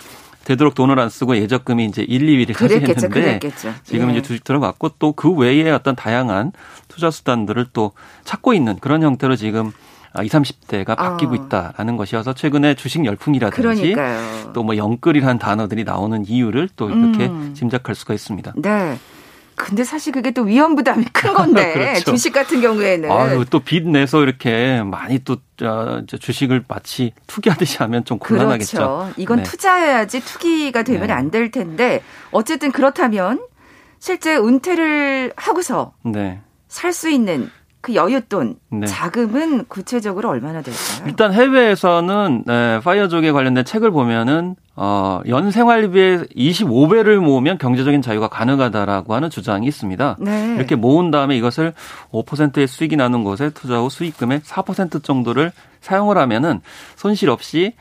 되도록 0.46 0.76
돈을 0.76 0.98
안 1.00 1.10
쓰고 1.10 1.36
예적금이 1.38 1.86
이제 1.86 2.02
1, 2.02 2.22
2위를 2.26 2.58
차지했는데 2.58 3.40
지금 3.84 4.08
예. 4.10 4.14
이제 4.14 4.22
주식 4.22 4.44
들어갔고 4.46 4.90
또 4.98 5.12
그 5.12 5.30
외에 5.30 5.70
어떤 5.72 5.94
다양한 5.96 6.54
투자 6.88 7.12
수단들을 7.12 7.68
또 7.74 7.92
찾고 8.24 8.54
있는 8.54 8.78
그런 8.80 9.04
형태로 9.04 9.36
지금 9.36 9.74
20, 10.20 10.32
30대가 10.32 10.96
바뀌고 10.96 11.34
어. 11.34 11.36
있다라는 11.36 11.98
것이어서 11.98 12.34
최근에 12.34 12.76
주식 12.76 13.06
열풍이라든지 13.06 13.96
또 14.54 14.64
뭐 14.64 14.78
영끌이라는 14.78 15.38
단어들이 15.38 15.84
나오는 15.84 16.26
이유를 16.26 16.70
또 16.76 16.90
이렇게 16.90 17.28
음. 17.28 17.54
짐작할 17.54 17.94
수가 17.94 18.14
있습니다. 18.14 18.54
네. 18.56 18.98
근데 19.58 19.84
사실 19.84 20.14
그게 20.14 20.30
또 20.30 20.44
위험 20.44 20.76
부담이 20.76 21.06
큰 21.12 21.34
건데 21.34 21.74
그렇죠. 21.74 22.12
주식 22.12 22.32
같은 22.32 22.62
경우에는 22.62 23.12
아유 23.12 23.44
또빚 23.50 23.88
내서 23.88 24.22
이렇게 24.22 24.84
많이 24.84 25.20
또 25.24 25.38
주식을 26.08 26.64
마치 26.68 27.12
투기하듯이 27.26 27.80
하면 27.80 28.06
좀 28.06 28.20
곤란하겠죠. 28.20 28.78
그렇죠. 28.78 29.14
이건 29.18 29.38
네. 29.38 29.44
투자해야지 29.44 30.20
투기가 30.22 30.84
되면 30.84 31.08
네. 31.08 31.14
안될 31.14 31.50
텐데 31.50 32.04
어쨌든 32.32 32.72
그렇다면 32.72 33.42
실제 33.98 34.38
은퇴를 34.38 35.34
하고서 35.36 35.94
네. 36.04 36.40
살수 36.68 37.10
있는 37.10 37.50
그 37.88 37.94
여윳돈 37.94 38.58
네. 38.70 38.86
자금은 38.86 39.64
구체적으로 39.70 40.28
얼마나 40.28 40.62
될까요? 40.62 41.08
일단 41.08 41.32
해외에서는 41.32 42.44
네, 42.46 42.82
파이어족에 42.84 43.32
관련된 43.32 43.64
책을 43.64 43.92
보면은 43.92 44.58
어, 44.76 45.22
연 45.30 45.52
생활비의 45.52 46.26
25배를 46.36 47.16
모으면 47.16 47.58
경제적인 47.58 48.02
자유가 48.02 48.28
가능하다라고 48.28 49.16
하는 49.16 49.30
주장이 49.30 49.66
있습니다. 49.68 50.18
네. 50.20 50.56
이렇게 50.58 50.76
모은 50.76 51.12
다음에 51.12 51.38
이것을 51.38 51.72
5%의 52.12 52.68
수익이 52.68 52.98
나는 52.98 53.24
곳에 53.24 53.52
투자 53.52 53.80
후 53.80 53.90
수익금의 53.90 54.42
4% 54.42 55.02
정도를 55.02 55.54
사용을 55.80 56.18
하면은 56.18 56.60
손실 56.98 57.30
없이 57.30 57.74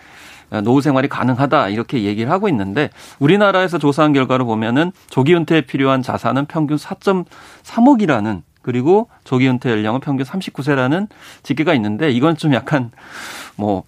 노후 0.63 0.83
생활이 0.83 1.09
가능하다 1.09 1.71
이렇게 1.71 2.05
얘기를 2.05 2.31
하고 2.31 2.49
있는데 2.49 2.91
우리나라에서 3.19 3.79
조사한 3.79 4.13
결과를 4.13 4.45
보면은 4.47 4.93
조기 5.11 5.35
은퇴에 5.35 5.63
필요한 5.63 6.01
자산은 6.01 6.47
평균 6.47 6.77
4.3억이라는 6.77 8.43
그리고 8.67 9.09
조기 9.23 9.49
은퇴 9.49 9.71
연령은 9.71 10.01
평균 10.01 10.27
39세라는 10.27 11.07
집계가 11.45 11.73
있는데 11.75 12.11
이건 12.11 12.37
좀 12.37 12.53
약간 12.53 12.91
뭐 13.55 13.85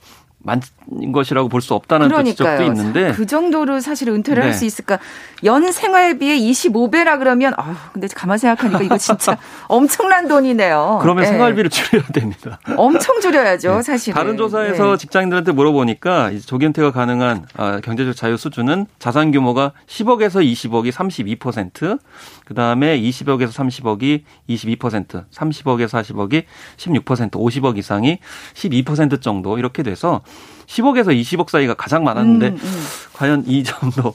많은 0.49 1.13
것이라고 1.13 1.49
볼 1.49 1.59
수 1.61 1.75
없다는 1.75 2.09
또 2.09 2.23
지적도 2.23 2.63
있는데 2.65 3.13
그 3.13 3.27
정도로 3.27 3.81
사실 3.81 4.09
은퇴를 4.09 4.43
네. 4.43 4.49
할수 4.49 4.65
있을까? 4.65 4.99
연 5.45 5.71
생활비의 5.71 6.41
25배라 6.41 7.19
그러면 7.19 7.53
아 7.59 7.91
근데 7.93 8.09
가만 8.15 8.39
생각하니까 8.39 8.83
이거 8.85 8.97
진짜 8.97 9.37
엄청난 9.69 10.29
돈이네요. 10.29 11.01
그러면 11.03 11.25
네. 11.25 11.31
생활비를 11.31 11.69
줄여야 11.71 12.05
됩니다. 12.15 12.59
엄청 12.77 13.21
줄여야죠, 13.21 13.77
네. 13.77 13.83
사실. 13.83 14.15
다른 14.15 14.37
조사에서 14.37 14.93
네. 14.93 14.97
직장인들한테 14.97 15.53
물어보니까 15.53 16.31
조기 16.47 16.67
은퇴가 16.67 16.93
가능한 16.93 17.47
아, 17.57 17.81
경제적 17.81 18.17
자유 18.17 18.37
수준은 18.37 18.87
자산 18.99 19.31
규모가 19.33 19.73
10억에서 19.87 20.43
20억이 20.45 20.91
32%, 21.39 21.99
그 22.47 22.55
다음에 22.55 22.99
20억에서 23.01 23.51
30억이 23.51 24.23
22%, 24.49 25.25
30억에서 25.31 25.89
40억이 25.89 26.45
16%, 26.77 27.31
50억 27.33 27.77
이상이 27.79 28.19
12% 28.55 29.21
정도 29.21 29.59
이렇게 29.59 29.83
돼서 29.83 30.23
10억에서 30.67 31.09
20억 31.09 31.49
사이가 31.51 31.75
가장 31.75 32.05
많았는데 32.05 32.49
음, 32.49 32.59
음. 32.63 32.87
과연 33.15 33.45
이 33.47 33.65
점도 33.65 34.15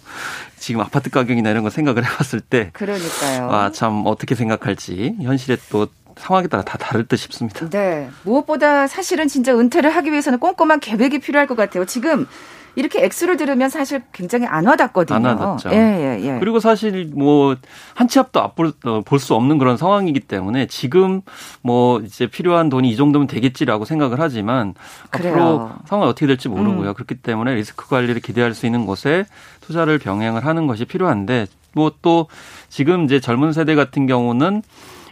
지금 0.59 0.81
아파트 0.81 1.09
가격이나 1.09 1.49
이런 1.49 1.63
거 1.63 1.69
생각을 1.69 2.05
해봤을 2.05 2.41
때 2.41 2.69
그러니까요. 2.73 3.49
아 3.51 3.71
참 3.71 4.03
어떻게 4.05 4.35
생각할지 4.35 5.15
현실에 5.21 5.57
또 5.69 5.87
상황에 6.15 6.47
따라 6.47 6.63
다 6.63 6.77
다를 6.77 7.07
듯 7.07 7.15
싶습니다. 7.17 7.67
네. 7.69 8.07
무엇보다 8.21 8.85
사실은 8.87 9.27
진짜 9.27 9.57
은퇴를 9.57 9.89
하기 9.95 10.11
위해서는 10.11 10.37
꼼꼼한 10.39 10.79
계획이 10.79 11.19
필요할 11.19 11.47
것 11.47 11.55
같아요. 11.57 11.85
지금 11.85 12.27
이렇게 12.75 13.03
액수를 13.05 13.37
들으면 13.37 13.69
사실 13.69 14.01
굉장히 14.11 14.45
안 14.47 14.65
와닿거든요. 14.65 15.15
안 15.15 15.25
와닿죠. 15.25 15.69
예, 15.71 15.75
예, 15.75 16.25
예. 16.25 16.39
그리고 16.39 16.59
사실 16.59 17.11
뭐 17.13 17.55
한 17.95 18.07
치 18.07 18.19
앞도 18.19 18.39
앞볼 18.41 18.73
어, 18.85 19.17
수 19.19 19.35
없는 19.35 19.57
그런 19.59 19.77
상황이기 19.77 20.21
때문에 20.21 20.65
지금 20.67 21.21
뭐 21.61 21.99
이제 22.01 22.25
필요한 22.27 22.69
돈이 22.69 22.89
이 22.89 22.95
정도면 22.95 23.27
되겠지라고 23.27 23.85
생각을 23.85 24.19
하지만 24.19 24.73
그래요. 25.11 25.33
앞으로 25.33 25.71
상황이 25.85 26.09
어떻게 26.09 26.25
될지 26.27 26.49
모르고요. 26.49 26.89
음. 26.89 26.93
그렇기 26.93 27.15
때문에 27.15 27.53
리스크 27.55 27.87
관리를 27.87 28.21
기대할 28.21 28.53
수 28.53 28.65
있는 28.65 28.85
곳에 28.85 29.25
투자를 29.61 29.99
병행을 29.99 30.45
하는 30.45 30.67
것이 30.67 30.85
필요한데 30.85 31.45
뭐 31.73 31.91
또 32.01 32.27
지금 32.69 33.05
이제 33.05 33.19
젊은 33.19 33.53
세대 33.53 33.75
같은 33.75 34.07
경우는 34.07 34.61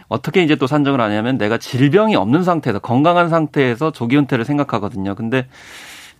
어떻게 0.08 0.42
이제 0.42 0.56
또 0.56 0.66
산정을 0.66 1.00
하냐면 1.00 1.38
내가 1.38 1.56
질병이 1.58 2.16
없는 2.16 2.42
상태에서 2.44 2.80
건강한 2.80 3.28
상태에서 3.30 3.92
조기 3.92 4.16
은퇴를 4.18 4.44
생각하거든요. 4.44 5.14
근데 5.14 5.46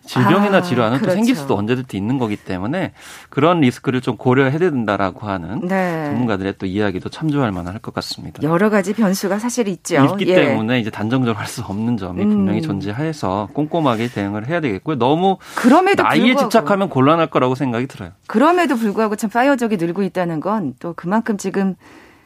질병이나 0.05 0.59
아, 0.59 0.63
질환은 0.63 0.99
그렇죠. 0.99 1.11
또 1.11 1.15
생길 1.15 1.37
수도 1.37 1.57
언제든지 1.57 1.97
있는 1.97 2.19
거기 2.19 2.37
때문에 2.37 2.93
그런 3.31 3.61
리스크를 3.61 4.01
좀 4.01 4.17
고려해야 4.17 4.59
된다라고 4.59 5.27
하는 5.29 5.61
네. 5.69 6.07
전문가들의 6.07 6.55
또 6.59 6.67
이야기도 6.67 7.09
참조할 7.09 7.53
만할 7.53 7.79
것 7.79 7.95
같습니다. 7.95 8.43
여러 8.43 8.69
가지 8.71 8.93
변수가 8.95 9.39
사실 9.39 9.69
있죠. 9.69 10.05
있기 10.19 10.29
예. 10.31 10.35
때문에 10.35 10.81
이제 10.81 10.91
단정적으로 10.91 11.39
할 11.39 11.47
수 11.47 11.63
없는 11.63 11.97
점이 11.99 12.23
음. 12.23 12.29
분명히 12.31 12.63
존재해서 12.63 13.49
꼼꼼하게 13.53 14.09
대응을 14.09 14.49
해야 14.49 14.61
되겠고요. 14.61 14.97
너무 14.99 15.37
그럼에도 15.55 16.03
나이에 16.03 16.23
불구하고. 16.23 16.49
집착하면 16.49 16.89
곤란할 16.89 17.29
거라고 17.29 17.55
생각이 17.55 17.87
들어요. 17.87 18.11
그럼에도 18.27 18.75
불구하고 18.77 19.17
참 19.17 19.29
파이어족이 19.31 19.77
늘고 19.77 20.03
있다는 20.03 20.41
건 20.41 20.75
또 20.81 20.95
그만큼 20.95 21.37
지금 21.37 21.75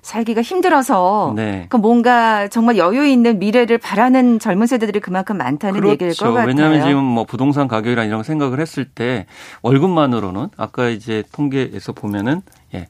살기가 0.07 0.41
힘들어서 0.41 1.33
네. 1.35 1.51
그러니까 1.51 1.79
뭔가 1.79 2.47
정말 2.47 2.79
여유 2.79 3.05
있는 3.05 3.41
미래를 3.41 3.79
바라는 3.79 4.39
젊은 4.39 4.69
세대들이 4.69 5.01
그만큼 5.01 5.37
많다는 5.37 5.81
그렇죠. 5.81 5.93
얘기일 5.93 6.17
것 6.17 6.33
같아요. 6.33 6.47
왜냐하면 6.47 6.87
지금 6.87 7.03
뭐 7.03 7.25
부동산 7.25 7.67
가격이랑 7.67 8.07
이런 8.07 8.23
생각을 8.23 8.61
했을 8.61 8.85
때 8.85 9.27
월급만으로는 9.63 10.51
아까 10.57 10.89
이제 10.89 11.25
통계에서 11.33 11.93
보면은 11.93 12.43
예 12.75 12.87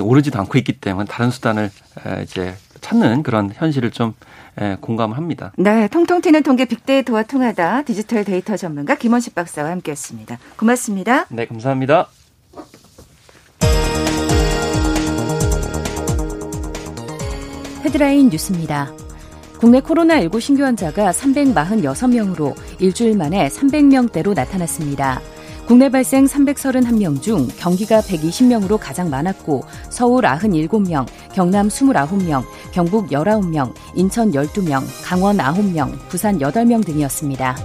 오르지도 0.00 0.38
않고 0.38 0.56
있기 0.58 0.72
때문에 0.72 1.06
다른 1.06 1.30
수단을 1.30 1.70
이제 2.22 2.54
찾는 2.80 3.22
그런 3.22 3.50
현실을 3.54 3.90
좀 3.90 4.14
예, 4.60 4.76
공감을 4.80 5.16
합니다. 5.16 5.52
네, 5.58 5.88
통통 5.88 6.20
튀는 6.22 6.42
통계 6.44 6.64
빅데이터와 6.64 7.24
통하다 7.24 7.82
디지털 7.82 8.24
데이터 8.24 8.56
전문가 8.56 8.94
김원식 8.94 9.34
박사와 9.34 9.70
함께했습니다. 9.70 10.38
고맙습니다. 10.56 11.26
네, 11.28 11.44
감사합니다. 11.46 12.08
헤드라인 17.84 18.30
뉴스입니다. 18.30 18.90
국내 19.58 19.80
코로나19 19.80 20.40
신규 20.40 20.64
환자가 20.64 21.10
346명으로 21.10 22.54
일주일 22.78 23.16
만에 23.16 23.48
300명대로 23.48 24.34
나타났습니다. 24.34 25.20
국내 25.66 25.90
발생 25.90 26.24
331명 26.24 27.20
중 27.20 27.46
경기가 27.58 28.00
120명으로 28.00 28.78
가장 28.80 29.10
많았고 29.10 29.64
서울 29.90 30.24
97명, 30.24 31.06
경남 31.32 31.68
29명, 31.68 32.42
경북 32.72 33.08
19명, 33.08 33.74
인천 33.94 34.32
12명, 34.32 34.82
강원 35.02 35.36
9명, 35.36 35.98
부산 36.08 36.38
8명 36.38 36.84
등이었습니다. 36.84 37.56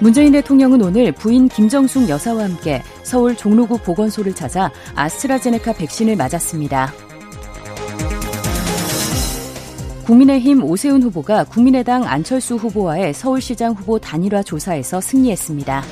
문재인 0.00 0.32
대통령은 0.32 0.82
오늘 0.82 1.12
부인 1.12 1.48
김정숙 1.48 2.08
여사와 2.08 2.44
함께 2.44 2.82
서울 3.02 3.36
종로구 3.36 3.78
보건소를 3.78 4.34
찾아 4.34 4.70
아스트라제네카 4.94 5.74
백신을 5.74 6.16
맞았습니다. 6.16 7.11
국민의힘 10.04 10.64
오세훈 10.64 11.02
후보가 11.02 11.44
국민의당 11.44 12.04
안철수 12.04 12.56
후보와의 12.56 13.14
서울시장 13.14 13.74
후보 13.74 13.98
단일화 13.98 14.42
조사에서 14.42 15.00
승리했습니다. 15.00 15.82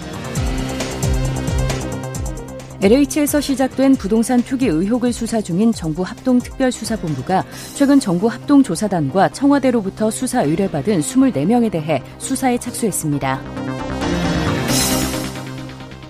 LH에서 2.83 3.40
시작된 3.40 3.95
부동산 3.97 4.43
투기 4.43 4.67
의혹을 4.67 5.12
수사 5.12 5.40
중인 5.40 5.71
정부 5.73 6.02
합동특별수사본부가 6.02 7.45
최근 7.75 8.00
정부 8.00 8.26
합동조사단과 8.26 9.29
청와대로부터 9.29 10.11
수사 10.11 10.43
의뢰받은 10.43 11.00
24명에 11.00 11.71
대해 11.71 12.02
수사에 12.19 12.59
착수했습니다. 12.59 13.40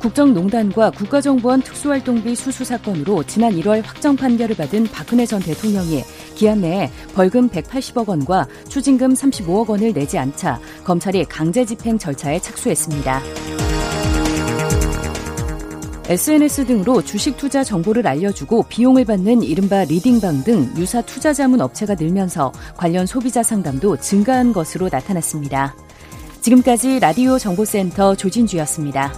국정농단과 0.01 0.91
국가정보원 0.93 1.61
특수활동비 1.61 2.35
수수 2.35 2.65
사건으로 2.65 3.23
지난 3.25 3.53
1월 3.53 3.83
확정 3.85 4.17
판결을 4.17 4.57
받은 4.57 4.85
박근혜 4.85 5.27
전 5.27 5.41
대통령이 5.41 6.03
기한 6.41 6.63
내에 6.63 6.91
벌금 7.15 7.51
180억 7.51 8.09
원과 8.09 8.49
추징금 8.67 9.13
35억 9.13 9.69
원을 9.69 9.93
내지 9.93 10.17
않자 10.17 10.59
검찰이 10.85 11.27
강제 11.27 11.67
집행 11.67 11.99
절차에 11.99 12.39
착수했습니다. 12.39 13.21
SNS 16.09 16.65
등으로 16.65 17.03
주식 17.03 17.37
투자 17.37 17.63
정보를 17.63 18.07
알려주고 18.07 18.63
비용을 18.71 19.05
받는 19.05 19.43
이른바 19.43 19.85
리딩방 19.85 20.45
등 20.45 20.73
유사 20.79 21.03
투자 21.03 21.35
자문 21.35 21.61
업체가 21.61 21.95
늘면서 21.95 22.53
관련 22.75 23.05
소비자 23.05 23.43
상담도 23.43 23.99
증가한 23.99 24.55
것으로 24.55 24.89
나타났습니다. 24.91 25.77
지금까지 26.41 27.01
라디오 27.01 27.39
정보센터 27.39 28.15
조진주였습니다. 28.15 29.13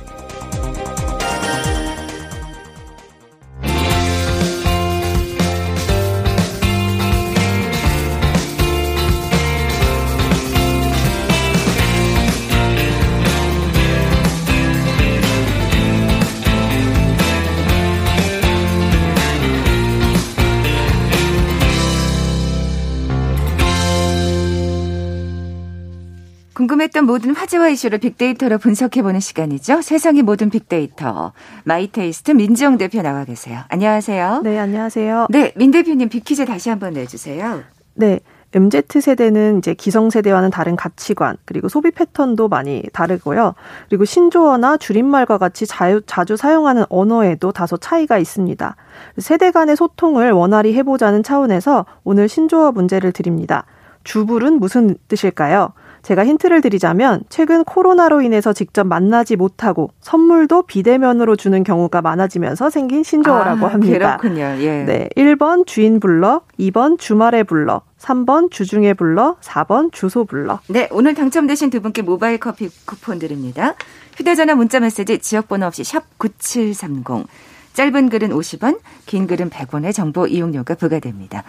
궁금했던 26.73 27.05
모든 27.05 27.35
화제와 27.35 27.69
이슈를 27.69 27.99
빅데이터로 27.99 28.59
분석해보는 28.59 29.21
시간이죠. 29.21 29.83
세상의 29.83 30.23
모든 30.23 30.49
빅데이터. 30.49 31.33
마이테이스트 31.65 32.31
민지영 32.31 32.79
대표 32.79 33.03
나와 33.03 33.25
계세요. 33.25 33.61
안녕하세요. 33.69 34.41
네, 34.43 34.59
안녕하세요. 34.59 35.27
네, 35.31 35.53
민 35.57 35.71
대표님 35.71 36.09
빅퀴즈 36.09 36.47
다시 36.47 36.71
한번 36.71 36.95
내주세요. 36.95 37.63
네. 37.95 38.21
MZ세대는 38.55 39.59
이제 39.59 39.73
기성세대와는 39.73 40.51
다른 40.51 40.77
가치관, 40.77 41.39
그리고 41.47 41.71
소비 41.71 41.91
패턴도 41.91 42.49
많이 42.49 42.83
다르고요. 42.93 43.55
그리고 43.89 44.05
신조어나 44.05 44.77
줄임말과 44.77 45.39
같이 45.39 45.67
자유, 45.67 46.03
자주 46.05 46.37
사용하는 46.37 46.85
언어에도 46.91 47.53
다소 47.53 47.79
차이가 47.79 48.19
있습니다. 48.19 48.77
세대 49.19 49.51
간의 49.53 49.77
소통을 49.77 50.33
원활히 50.33 50.75
해보자는 50.75 51.23
차원에서 51.23 51.87
오늘 52.05 52.29
신조어 52.29 52.73
문제를 52.73 53.13
드립니다. 53.13 53.65
주불은 54.05 54.59
무슨 54.59 54.97
뜻일까요? 55.09 55.73
제가 56.03 56.25
힌트를 56.27 56.61
드리자면 56.61 57.23
최근 57.29 57.65
코로나로 57.65 58.23
인해서 58.23 58.53
직접 58.53 58.87
만나지 58.87 59.37
못하고 59.37 59.91
선물도 60.01 60.63
비대면으로 60.63 61.37
주는 61.37 61.63
경우가 61.63 62.03
많아지면서 62.03 62.71
생긴 62.71 63.03
신조어라고 63.03 63.67
아, 63.67 63.73
합니다. 63.73 64.17
그렇군요. 64.17 64.43
예. 64.59 64.85
네. 64.85 65.09
1번 65.17 65.67
주인 65.67 66.01
불러, 66.01 66.43
2번 66.59 66.99
주말에 66.99 67.45
불러, 67.45 67.83
3번 67.99 68.51
주중에 68.51 68.95
불러, 68.95 69.37
4번 69.41 69.93
주소 69.93 70.25
불러. 70.25 70.59
네, 70.69 70.89
오늘 70.91 71.15
당첨되신 71.15 71.71
두 71.71 71.81
분께 71.81 72.03
모바일 72.03 72.39
커피 72.39 72.69
쿠폰 72.85 73.19
드립니다. 73.19 73.75
휴대전화 74.17 74.55
문자 74.57 74.81
메시지 74.81 75.19
지역번호 75.19 75.67
없이 75.67 75.85
샵 75.85 76.19
9730. 76.19 77.27
짧은 77.75 78.11
글은 78.11 78.31
50원, 78.31 78.81
긴 79.07 79.27
글은 79.27 79.51
100원의 79.51 79.95
정보 79.95 80.27
이용료가 80.27 80.75
부과됩니다. 80.75 81.43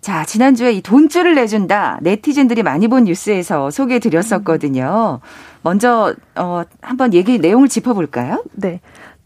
자, 0.00 0.24
지난주에 0.24 0.72
이 0.72 0.80
돈줄을 0.80 1.34
내준다. 1.34 1.98
네티즌들이 2.00 2.62
많이 2.62 2.88
본 2.88 3.04
뉴스에서 3.04 3.70
소개해 3.70 4.00
드렸었거든요. 4.00 5.20
먼저, 5.62 6.14
어, 6.36 6.62
한번 6.80 7.12
얘기 7.12 7.38
내용을 7.38 7.68
짚어볼까요? 7.68 8.42
네. 8.52 8.80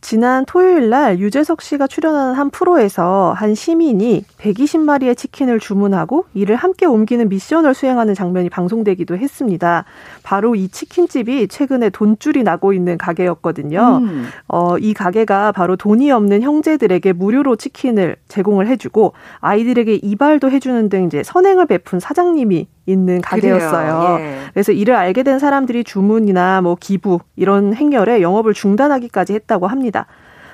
지난 0.04 0.44
토요일 0.44 0.90
날 0.90 1.18
유재석 1.18 1.62
씨가 1.62 1.86
출연하는 1.86 2.34
한 2.34 2.50
프로에서 2.50 3.32
한 3.34 3.54
시민이 3.54 4.26
120마리의 4.36 5.16
치킨을 5.16 5.58
주문하고 5.58 6.26
이를 6.34 6.56
함께 6.56 6.84
옮기는 6.84 7.30
미션을 7.30 7.72
수행하는 7.72 8.12
장면이 8.14 8.50
방송되기도 8.50 9.16
했습니다. 9.16 9.86
바로 10.22 10.56
이 10.56 10.68
치킨집이 10.68 11.48
최근에 11.48 11.88
돈줄이 11.88 12.42
나고 12.42 12.74
있는 12.74 12.98
가게였거든요. 12.98 14.00
음. 14.02 14.26
어, 14.46 14.76
이 14.76 14.92
가게가 14.92 15.52
바로 15.52 15.74
돈이 15.76 16.10
없는 16.10 16.42
형제들에게 16.42 17.14
무료로 17.14 17.56
치킨을 17.56 18.16
제공을 18.28 18.66
해주고 18.66 19.14
아이들에게 19.40 20.00
이발도 20.02 20.50
해주는 20.50 20.90
등 20.90 21.04
이제 21.04 21.22
선행을 21.22 21.64
베푼 21.64 21.98
사장님이 21.98 22.66
있는 22.86 23.20
가게였어요. 23.20 24.18
예. 24.20 24.38
그래서 24.52 24.72
이를 24.72 24.94
알게 24.94 25.22
된 25.22 25.38
사람들이 25.38 25.84
주문이나 25.84 26.60
뭐 26.60 26.76
기부 26.78 27.20
이런 27.36 27.74
행렬에 27.74 28.20
영업을 28.20 28.54
중단하기까지 28.54 29.34
했다고 29.34 29.66
합니다. 29.66 30.06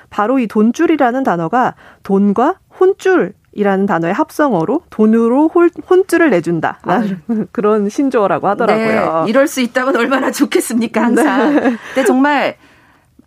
바로 0.09 0.39
이 0.39 0.47
돈줄이라는 0.47 1.23
단어가 1.23 1.75
돈과 2.03 2.55
혼줄 2.79 3.33
이라는 3.53 3.85
단어의 3.85 4.13
합성어로 4.13 4.83
돈으로 4.89 5.49
홀, 5.49 5.69
혼줄을 5.89 6.29
내준다. 6.29 6.79
아. 6.83 7.03
그런 7.51 7.89
신조어라고 7.89 8.47
하더라고요. 8.47 9.23
네, 9.25 9.29
이럴 9.29 9.47
수 9.47 9.59
있다면 9.59 9.95
얼마나 9.97 10.31
좋겠습니까, 10.31 11.03
항상. 11.03 11.55
네. 11.55 11.61
근데 11.93 12.05
정말 12.05 12.55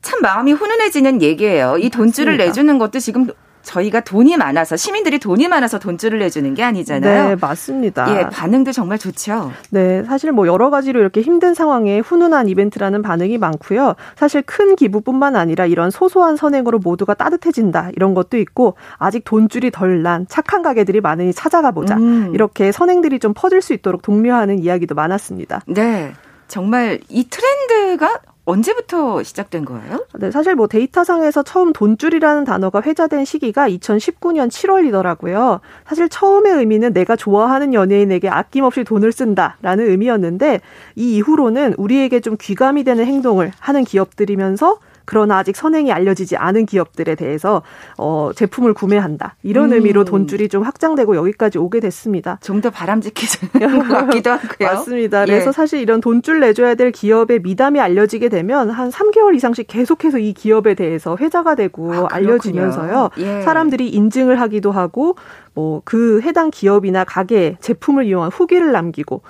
참 0.01 0.21
마음이 0.23 0.53
훈훈해지는 0.53 1.21
얘기예요. 1.21 1.77
이 1.79 1.91
돈줄을 1.91 2.33
맞습니다. 2.33 2.45
내주는 2.45 2.79
것도 2.79 2.99
지금 3.01 3.27
저희가 3.65 4.01
돈이 4.01 4.37
많아서 4.37 4.77
시민들이 4.77 5.19
돈이 5.19 5.49
많아서 5.49 5.79
돈줄을 5.79 6.19
내주는 6.19 6.55
게 6.55 6.63
아니잖아요. 6.63 7.29
네, 7.31 7.37
맞습니다. 7.41 8.17
예, 8.17 8.29
반응도 8.29 8.73
정말 8.73 8.99
좋죠. 8.99 9.51
네, 9.71 10.05
사실 10.05 10.31
뭐 10.33 10.47
여러 10.47 10.71
가지로 10.71 11.01
이렇게 11.01 11.21
힘든 11.23 11.55
상황에 11.55 11.99
훈훈한 11.99 12.49
이벤트라는 12.49 13.03
반응이 13.03 13.39
많고요. 13.39 13.95
사실 14.17 14.43
큰 14.43 14.77
기부뿐만 14.77 15.35
아니라 15.35 15.67
이런 15.67 15.91
소소한 15.91 16.37
선행으로 16.37 16.79
모두가 16.79 17.15
따뜻해진다 17.15 17.91
이런 17.97 18.15
것도 18.15 18.37
있고 18.39 18.75
아직 18.99 19.25
돈줄이 19.25 19.71
덜 19.71 20.05
난 20.05 20.27
착한 20.29 20.63
가게들이 20.63 21.01
많으니 21.01 21.33
찾아가 21.33 21.71
보자 21.71 21.97
음. 21.97 22.33
이렇게 22.35 22.73
선행들이 22.73 23.21
좀 23.21 23.33
퍼질 23.33 23.63
수 23.63 23.73
있도록 23.73 24.03
독려하는 24.03 24.59
이야기도 24.59 24.95
많았습니다. 24.95 25.63
네. 25.67 26.13
정말 26.49 27.01
이 27.09 27.27
트렌드가 27.31 28.21
언제부터 28.45 29.23
시작된 29.23 29.65
거예요? 29.65 30.07
네, 30.19 30.31
사실 30.31 30.55
뭐 30.55 30.67
데이터상에서 30.67 31.43
처음 31.43 31.73
돈줄이라는 31.73 32.45
단어가 32.45 32.83
회자된 32.83 33.25
시기가 33.25 33.69
2019년 33.69 34.51
7월이더라고요. 34.51 35.61
사실 35.87 36.09
처음의 36.09 36.53
의미는 36.53 36.93
내가 36.93 37.17
좋아하는 37.17 37.73
연예인에게 37.73 38.29
아낌없이 38.29 38.85
돈을 38.85 39.13
쓴다라는 39.13 39.89
의미였는데 39.89 40.61
이 40.97 41.17
이후로는 41.17 41.75
우리에게 41.79 42.21
좀 42.21 42.37
귀감이 42.39 42.85
되는 42.85 43.07
행동을 43.07 43.51
하는 43.59 43.85
기업들이면서 43.85 44.79
그러나 45.05 45.39
아직 45.39 45.55
선행이 45.57 45.93
알려지지 45.93 46.37
않은 46.37 46.67
기업들에 46.67 47.15
대해서 47.15 47.63
어, 47.99 48.31
제품을 48.35 48.75
구매한다. 48.75 49.37
이런 49.43 49.71
음. 49.71 49.75
의미로 49.75 50.05
돈줄이 50.05 50.49
좀 50.49 50.63
확장되고 50.63 51.15
여기까지 51.17 51.59
오게 51.59 51.81
됐습니다. 51.81 52.39
좀 52.43 52.61
더 52.65 52.71
바람직해지는 52.71 53.51
것 53.87 53.89
같기도 53.89 54.31
하고요. 54.31 54.69
맞습니다. 54.69 55.23
예. 55.23 55.27
그래서 55.27 55.53
사실 55.53 55.81
이런 55.81 56.01
돈줄 56.01 56.41
내줘야 56.41 56.75
될 56.75 56.93
기업의 56.93 57.41
미담이 57.41 57.79
알려지게 57.79 58.31
되면 58.31 58.71
한 58.71 58.91
3개월 58.91 59.35
이상씩 59.37 59.67
계속해서 59.69 60.19
이 60.19 60.33
기업에 60.33 60.75
대해서 60.75 61.17
회자가 61.21 61.55
되고 61.57 61.93
아, 61.93 62.07
알려지면서요. 62.11 63.11
예. 63.19 63.43
사람들이 63.43 63.89
인증을 63.91 64.41
하기도 64.41 64.73
하고 64.73 65.17
뭐 65.55 65.83
그 65.85 66.21
해당 66.23 66.51
기업이나 66.51 67.05
가게 67.05 67.57
제품을 67.61 68.07
이용한 68.07 68.31
후기를 68.31 68.73
남기고 68.73 69.23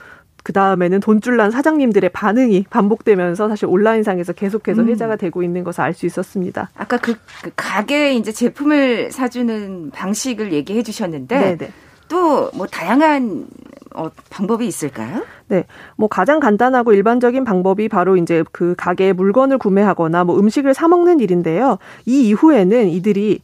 그 0.45 0.53
다음에는 0.53 1.01
돈줄난 1.01 1.51
사장님들의 1.51 2.11
반응이 2.11 2.67
반복되면서 2.71 3.49
사실 3.49 3.67
온라인상에서 3.67 4.35
계속해서 4.35 4.83
음. 4.83 4.89
회자가 4.89 5.17
되고 5.17 5.43
있는 5.43 5.65
것을 5.65 5.81
알 5.81 5.95
수 5.95 6.07
있었습니다. 6.07 6.71
아까 6.77 6.97
그, 6.99 7.15
그 7.43 7.51
가게에 7.57 8.15
이제 8.15 8.31
제품을 8.31 9.11
사주는 9.11 9.91
방식을 9.93 10.53
얘기해 10.53 10.83
주셨는데 10.85 11.59
또 12.09 12.51
뭐 12.55 12.67
다양한 12.67 13.47
어, 13.95 14.11
방법이 14.31 14.67
있을까요? 14.67 15.25
네. 15.49 15.65
뭐 15.97 16.09
가장 16.09 16.41
간단하고 16.41 16.93
일반적인 16.93 17.45
방법이 17.45 17.89
바로 17.89 18.17
이제 18.17 18.43
그 18.51 18.75
가게에 18.77 19.13
물건을 19.13 19.59
구매하거나 19.59 20.25
뭐 20.25 20.39
음식을 20.39 20.75
사 20.75 20.89
먹는 20.89 21.21
일인데요. 21.21 21.79
이 22.07 22.29
이후에는 22.29 22.89
이들이 22.89 23.39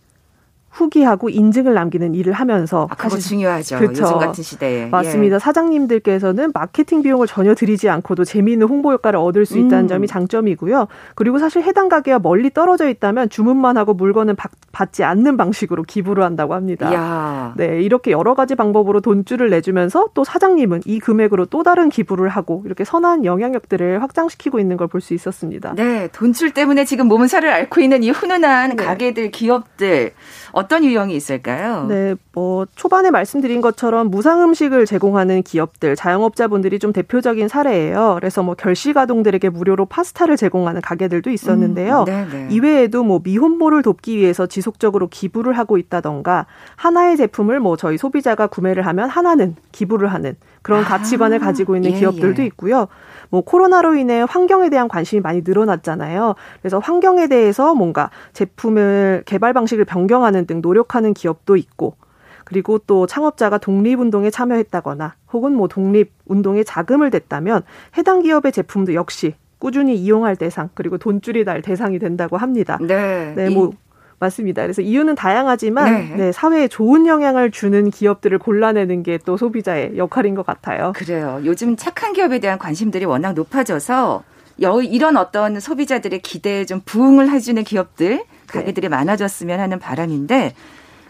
후기하고 0.70 1.28
인증을 1.30 1.74
남기는 1.74 2.14
일을 2.14 2.32
하면서 2.32 2.86
아, 2.90 2.94
그거 2.94 3.16
중요하죠. 3.18 3.78
그렇죠. 3.78 4.04
요즘 4.04 4.18
같은 4.18 4.42
시대에. 4.44 4.86
맞습니다. 4.86 5.36
예. 5.36 5.38
사장님들께서는 5.40 6.52
마케팅 6.54 7.02
비용을 7.02 7.26
전혀 7.26 7.54
들이지 7.54 7.88
않고도 7.88 8.24
재미있는 8.24 8.66
홍보 8.68 8.92
효과를 8.92 9.18
얻을 9.18 9.46
수 9.46 9.58
있다는 9.58 9.84
음. 9.84 9.88
점이 9.88 10.06
장점이고요. 10.06 10.86
그리고 11.14 11.38
사실 11.38 11.62
해당 11.62 11.88
가게와 11.88 12.20
멀리 12.20 12.50
떨어져 12.50 12.88
있다면 12.88 13.30
주문만 13.30 13.76
하고 13.76 13.94
물건은 13.94 14.36
받, 14.36 14.92
지 14.92 15.04
않는 15.04 15.36
방식으로 15.36 15.82
기부를 15.84 16.24
한다고 16.24 16.54
합니다. 16.54 16.92
야. 16.92 17.54
네, 17.56 17.80
이렇게 17.82 18.10
여러 18.10 18.34
가지 18.34 18.54
방법으로 18.56 19.00
돈줄을 19.00 19.48
내주면서 19.50 20.08
또 20.14 20.24
사장님은 20.24 20.80
이 20.84 20.98
금액으로 20.98 21.46
또 21.46 21.62
다른 21.62 21.88
기부를 21.90 22.28
하고 22.28 22.62
이렇게 22.66 22.84
선한 22.84 23.24
영향력들을 23.24 24.02
확장시키고 24.02 24.58
있는 24.58 24.76
걸 24.76 24.88
볼 24.88 25.00
수 25.00 25.14
있었습니다. 25.14 25.74
네, 25.76 26.08
돈줄 26.08 26.50
때문에 26.52 26.84
지금 26.84 27.06
몸은 27.06 27.28
살을 27.28 27.48
앓고 27.50 27.80
있는 27.80 28.02
이 28.02 28.10
훈훈한 28.10 28.76
네. 28.76 28.84
가게들, 28.84 29.30
기업들 29.30 30.12
어떤 30.52 30.84
유형이 30.84 31.14
있을까요? 31.14 31.86
네, 31.88 32.14
뭐 32.32 32.66
초반에 32.74 33.10
말씀드린 33.10 33.60
것처럼 33.60 34.10
무상 34.10 34.42
음식을 34.42 34.86
제공하는 34.86 35.42
기업들, 35.42 35.96
자영업자분들이 35.96 36.78
좀 36.78 36.92
대표적인 36.92 37.48
사례예요. 37.48 38.16
그래서 38.18 38.42
뭐 38.42 38.54
결식 38.54 38.96
아동들에게 38.96 39.48
무료로 39.48 39.86
파스타를 39.86 40.36
제공하는 40.36 40.80
가게들도 40.80 41.30
있었는데요. 41.30 42.04
음, 42.08 42.48
이외에도 42.50 43.02
뭐 43.04 43.20
미혼모를 43.22 43.82
돕기 43.82 44.16
위해서 44.16 44.46
지속적으로 44.46 45.08
기부를 45.08 45.56
하고 45.56 45.78
있다던가 45.78 46.46
하나의 46.76 47.16
제품을 47.16 47.60
뭐 47.60 47.76
저희 47.76 47.98
소비자가 47.98 48.46
구매를 48.46 48.86
하면 48.86 49.08
하나는 49.08 49.56
기부를 49.72 50.12
하는 50.12 50.36
그런 50.62 50.84
아, 50.84 50.88
가치관을 50.88 51.38
가지고 51.38 51.76
있는 51.76 51.92
예, 51.92 51.98
기업들도 51.98 52.42
예. 52.42 52.46
있고요. 52.46 52.88
뭐 53.30 53.42
코로나로 53.42 53.94
인해 53.94 54.24
환경에 54.28 54.68
대한 54.68 54.88
관심이 54.88 55.20
많이 55.20 55.42
늘어났잖아요. 55.44 56.34
그래서 56.60 56.78
환경에 56.78 57.28
대해서 57.28 57.74
뭔가 57.74 58.10
제품을 58.32 59.22
개발 59.24 59.52
방식을 59.52 59.84
변경하는 59.84 60.39
등 60.46 60.60
노력하는 60.60 61.14
기업도 61.14 61.56
있고 61.56 61.96
그리고 62.44 62.78
또 62.78 63.06
창업자가 63.06 63.58
독립운동에 63.58 64.30
참여했다거나 64.30 65.14
혹은 65.32 65.54
뭐 65.54 65.68
독립운동에 65.68 66.64
자금을 66.64 67.10
댔다면 67.10 67.62
해당 67.96 68.22
기업의 68.22 68.52
제품도 68.52 68.94
역시 68.94 69.34
꾸준히 69.58 69.94
이용할 69.94 70.36
대상 70.36 70.70
그리고 70.74 70.98
돈줄이 70.98 71.44
날 71.44 71.62
대상이 71.62 71.98
된다고 71.98 72.36
합니다. 72.38 72.78
네. 72.80 73.34
네, 73.36 73.50
뭐 73.50 73.72
맞습니다. 74.18 74.62
그래서 74.62 74.82
이유는 74.82 75.14
다양하지만 75.14 75.92
네. 75.92 76.14
네, 76.16 76.32
사회에 76.32 76.68
좋은 76.68 77.06
영향을 77.06 77.50
주는 77.50 77.90
기업들을 77.90 78.38
골라내는 78.38 79.02
게 79.02 79.18
또 79.24 79.36
소비자의 79.36 79.96
역할인 79.96 80.34
것 80.34 80.44
같아요. 80.46 80.92
그래요. 80.96 81.40
요즘 81.44 81.76
착한 81.76 82.12
기업에 82.12 82.38
대한 82.38 82.58
관심들이 82.58 83.04
워낙 83.04 83.32
높아져서 83.34 84.22
이런 84.60 85.16
어떤 85.16 85.58
소비자들의 85.60 86.20
기대에 86.20 86.64
좀 86.66 86.80
부응을 86.84 87.30
해주는 87.30 87.62
기업들, 87.64 88.08
네. 88.18 88.24
가게들이 88.46 88.88
네. 88.88 88.96
많아졌으면 88.96 89.58
하는 89.60 89.78
바람인데, 89.78 90.54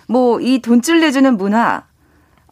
뭐 0.09 0.41
이 0.41 0.61
돈줄 0.63 1.01
내주는 1.01 1.37
문화, 1.37 1.85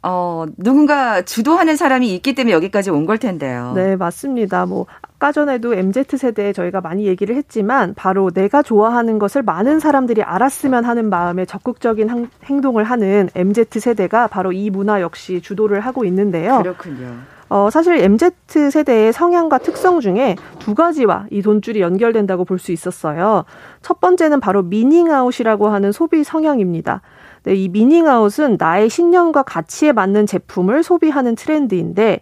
어, 0.02 0.46
누군가 0.56 1.22
주도하는 1.22 1.74
사람이 1.76 2.14
있기 2.14 2.34
때문에 2.34 2.52
여기까지 2.54 2.90
온 2.90 3.04
걸 3.06 3.18
텐데요. 3.18 3.72
네, 3.74 3.96
맞습니다. 3.96 4.64
뭐, 4.66 4.86
아까 5.02 5.32
전에도 5.32 5.74
MZ세대에 5.74 6.52
저희가 6.52 6.80
많이 6.80 7.06
얘기를 7.06 7.34
했지만, 7.34 7.94
바로 7.94 8.30
내가 8.30 8.62
좋아하는 8.62 9.18
것을 9.18 9.42
많은 9.42 9.80
사람들이 9.80 10.22
알았으면 10.22 10.84
하는 10.84 11.10
마음에 11.10 11.44
적극적인 11.44 12.28
행동을 12.44 12.84
하는 12.84 13.28
MZ세대가 13.34 14.28
바로 14.28 14.52
이 14.52 14.70
문화 14.70 15.00
역시 15.00 15.40
주도를 15.40 15.80
하고 15.80 16.04
있는데요. 16.04 16.58
그렇군요. 16.62 17.16
어, 17.48 17.70
사실 17.70 17.94
MZ세대의 17.94 19.12
성향과 19.12 19.58
특성 19.58 20.00
중에 20.00 20.36
두 20.58 20.74
가지와 20.74 21.26
이 21.30 21.40
돈줄이 21.42 21.80
연결된다고 21.80 22.44
볼 22.44 22.58
수 22.58 22.72
있었어요. 22.72 23.44
첫 23.82 24.00
번째는 24.00 24.40
바로 24.40 24.62
미닝아웃이라고 24.62 25.68
하는 25.68 25.92
소비 25.92 26.24
성향입니다. 26.24 27.02
네, 27.44 27.54
이 27.54 27.68
미닝아웃은 27.68 28.56
나의 28.58 28.90
신념과 28.90 29.44
가치에 29.44 29.92
맞는 29.92 30.26
제품을 30.26 30.82
소비하는 30.82 31.36
트렌드인데 31.36 32.20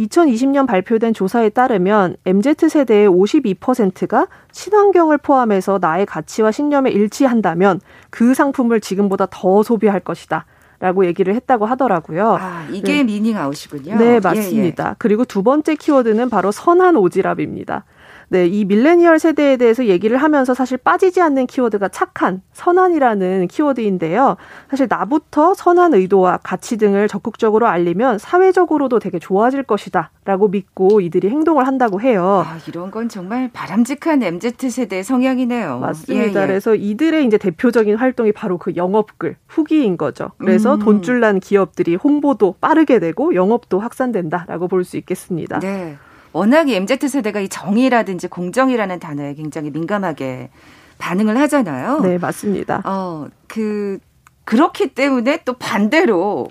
2020년 0.00 0.66
발표된 0.66 1.14
조사에 1.14 1.48
따르면 1.50 2.16
MZ세대의 2.26 3.08
52%가 3.08 4.26
친환경을 4.50 5.18
포함해서 5.18 5.78
나의 5.80 6.04
가치와 6.04 6.50
신념에 6.50 6.90
일치한다면 6.90 7.80
그 8.10 8.34
상품을 8.34 8.80
지금보다 8.80 9.26
더 9.30 9.62
소비할 9.62 10.00
것이다. 10.00 10.44
라고 10.78 11.06
얘기를 11.06 11.34
했다고 11.34 11.66
하더라고요. 11.66 12.36
아, 12.38 12.66
이게 12.70 12.98
네. 12.98 13.04
미닝 13.04 13.36
아웃이군요. 13.36 13.96
네, 13.96 14.20
맞습니다. 14.20 14.84
예, 14.84 14.88
예. 14.90 14.94
그리고 14.98 15.24
두 15.24 15.42
번째 15.42 15.74
키워드는 15.74 16.28
바로 16.28 16.52
선한 16.52 16.94
오지랖입니다. 16.96 17.82
네, 18.28 18.46
이 18.46 18.64
밀레니얼 18.64 19.18
세대에 19.18 19.56
대해서 19.56 19.86
얘기를 19.86 20.16
하면서 20.16 20.52
사실 20.54 20.78
빠지지 20.78 21.20
않는 21.20 21.46
키워드가 21.46 21.88
착한, 21.88 22.42
선한이라는 22.52 23.46
키워드인데요. 23.48 24.36
사실 24.68 24.86
나부터 24.90 25.54
선한 25.54 25.94
의도와 25.94 26.38
가치 26.42 26.76
등을 26.76 27.06
적극적으로 27.08 27.68
알리면 27.68 28.18
사회적으로도 28.18 28.98
되게 28.98 29.18
좋아질 29.18 29.62
것이다. 29.62 30.10
라고 30.24 30.48
믿고 30.48 31.00
이들이 31.00 31.28
행동을 31.28 31.68
한다고 31.68 32.00
해요. 32.00 32.44
아, 32.44 32.58
이런 32.66 32.90
건 32.90 33.08
정말 33.08 33.48
바람직한 33.52 34.22
MZ세대의 34.24 35.04
성향이네요. 35.04 35.78
맞습니다. 35.78 36.24
예, 36.24 36.28
예. 36.28 36.32
그래서 36.32 36.74
이들의 36.74 37.24
이제 37.26 37.38
대표적인 37.38 37.94
활동이 37.96 38.32
바로 38.32 38.58
그 38.58 38.74
영업글, 38.74 39.36
후기인 39.46 39.96
거죠. 39.96 40.30
그래서 40.38 40.74
음. 40.74 40.78
돈줄 40.80 41.20
난 41.20 41.38
기업들이 41.38 41.94
홍보도 41.94 42.56
빠르게 42.60 42.98
되고 42.98 43.34
영업도 43.36 43.78
확산된다라고 43.78 44.66
볼 44.68 44.86
수 44.86 44.96
있겠습니다. 44.98 45.58
네. 45.58 45.96
워낙 46.32 46.68
MZ세대가 46.68 47.40
이 47.40 47.48
정의라든지 47.48 48.28
공정이라는 48.28 48.98
단어에 48.98 49.34
굉장히 49.34 49.70
민감하게 49.70 50.50
반응을 50.98 51.38
하잖아요. 51.40 52.00
네, 52.00 52.18
맞습니다. 52.18 52.82
어, 52.84 53.28
그, 53.46 53.98
그렇기 54.44 54.88
때문에 54.88 55.42
또 55.44 55.54
반대로 55.54 56.48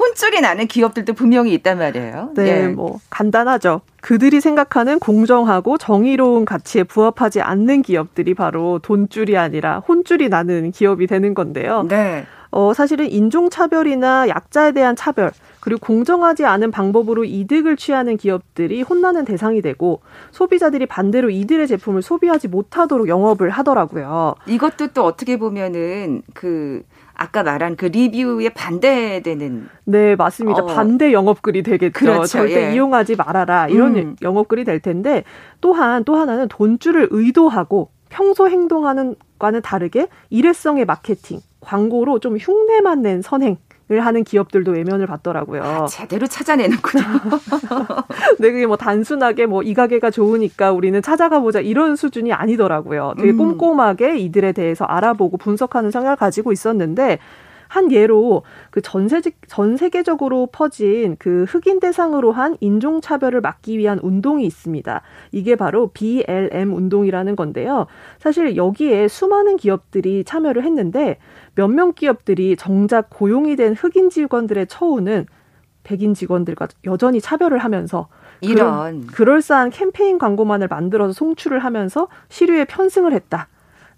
혼쭐이 0.00 0.40
나는 0.40 0.66
기업들도 0.66 1.12
분명히 1.12 1.52
있단 1.54 1.78
말이에요. 1.78 2.30
네, 2.34 2.46
예. 2.46 2.68
뭐 2.68 2.98
간단하죠. 3.10 3.82
그들이 4.00 4.40
생각하는 4.40 4.98
공정하고 4.98 5.76
정의로운 5.76 6.46
가치에 6.46 6.84
부합하지 6.84 7.42
않는 7.42 7.82
기업들이 7.82 8.32
바로 8.32 8.78
돈줄이 8.78 9.36
아니라 9.36 9.80
혼줄이 9.80 10.30
나는 10.30 10.70
기업이 10.70 11.06
되는 11.06 11.34
건데요. 11.34 11.86
네. 11.88 12.24
어, 12.50 12.72
사실은 12.72 13.10
인종차별이나 13.10 14.28
약자에 14.28 14.72
대한 14.72 14.96
차별, 14.96 15.32
그리고 15.60 15.80
공정하지 15.80 16.44
않은 16.44 16.70
방법으로 16.70 17.24
이득을 17.24 17.76
취하는 17.76 18.16
기업들이 18.16 18.82
혼나는 18.82 19.24
대상이 19.24 19.62
되고 19.62 20.00
소비자들이 20.30 20.86
반대로 20.86 21.30
이들의 21.30 21.66
제품을 21.66 22.02
소비하지 22.02 22.48
못하도록 22.48 23.08
영업을 23.08 23.50
하더라고요. 23.50 24.34
이것도 24.46 24.88
또 24.88 25.04
어떻게 25.04 25.38
보면은 25.38 26.22
그 26.34 26.82
아까 27.14 27.42
말한 27.42 27.76
그 27.76 27.84
리뷰에 27.84 28.48
반대되는 28.48 29.68
네 29.84 30.16
맞습니다 30.16 30.62
어. 30.62 30.66
반대 30.66 31.12
영업글이 31.12 31.62
되겠죠 31.62 31.92
그렇죠. 31.92 32.26
절대 32.26 32.70
예. 32.70 32.74
이용하지 32.74 33.16
말아라 33.16 33.68
이런 33.68 33.94
음. 33.96 34.16
영업글이 34.22 34.64
될 34.64 34.80
텐데 34.80 35.24
또한 35.60 36.02
또 36.04 36.16
하나는 36.16 36.48
돈줄을 36.48 37.08
의도하고 37.10 37.90
평소 38.08 38.48
행동하는 38.48 39.16
과는 39.38 39.60
다르게 39.60 40.08
일회성의 40.30 40.86
마케팅 40.86 41.40
광고로 41.60 42.20
좀 42.20 42.38
흉내만 42.38 43.02
낸 43.02 43.20
선행 43.20 43.58
하는 43.98 44.24
기업들도 44.24 44.72
외면을 44.72 45.06
받더라고요. 45.06 45.62
아, 45.62 45.86
제대로 45.86 46.26
찾아내는군요. 46.26 47.02
네, 48.38 48.50
그게 48.52 48.66
뭐 48.66 48.76
단순하게 48.76 49.46
뭐 49.46 49.60
이 49.70 49.74
가게가 49.74 50.10
좋으니까 50.10 50.72
우리는 50.72 51.00
찾아가 51.02 51.38
보자 51.40 51.60
이런 51.60 51.94
수준이 51.96 52.32
아니더라고요. 52.32 53.14
되게 53.18 53.30
음. 53.30 53.36
꼼꼼하게 53.36 54.18
이들에 54.18 54.52
대해서 54.52 54.84
알아보고 54.84 55.36
분석하는 55.36 55.90
성향을 55.90 56.16
가지고 56.16 56.50
있었는데 56.52 57.18
한 57.70 57.92
예로 57.92 58.42
그 58.70 58.80
전세 58.80 59.22
전 59.46 59.76
세계적으로 59.76 60.48
퍼진 60.50 61.14
그 61.20 61.44
흑인 61.48 61.78
대상으로 61.78 62.32
한 62.32 62.56
인종 62.58 63.00
차별을 63.00 63.40
막기 63.40 63.78
위한 63.78 64.00
운동이 64.02 64.44
있습니다. 64.44 65.02
이게 65.30 65.54
바로 65.54 65.86
BLM 65.92 66.74
운동이라는 66.74 67.36
건데요. 67.36 67.86
사실 68.18 68.56
여기에 68.56 69.06
수많은 69.06 69.56
기업들이 69.56 70.24
참여를 70.24 70.64
했는데 70.64 71.18
몇몇 71.54 71.94
기업들이 71.94 72.56
정작 72.56 73.08
고용이 73.08 73.54
된 73.54 73.74
흑인 73.74 74.10
직원들의 74.10 74.66
처우는 74.66 75.26
백인 75.84 76.12
직원들과 76.12 76.66
여전히 76.86 77.20
차별을 77.20 77.58
하면서 77.58 78.08
이런 78.40 79.06
그럴싸한 79.06 79.70
캠페인 79.70 80.18
광고만을 80.18 80.66
만들어서 80.66 81.12
송출을 81.12 81.60
하면서 81.60 82.08
시류에 82.30 82.64
편승을 82.64 83.12
했다. 83.12 83.46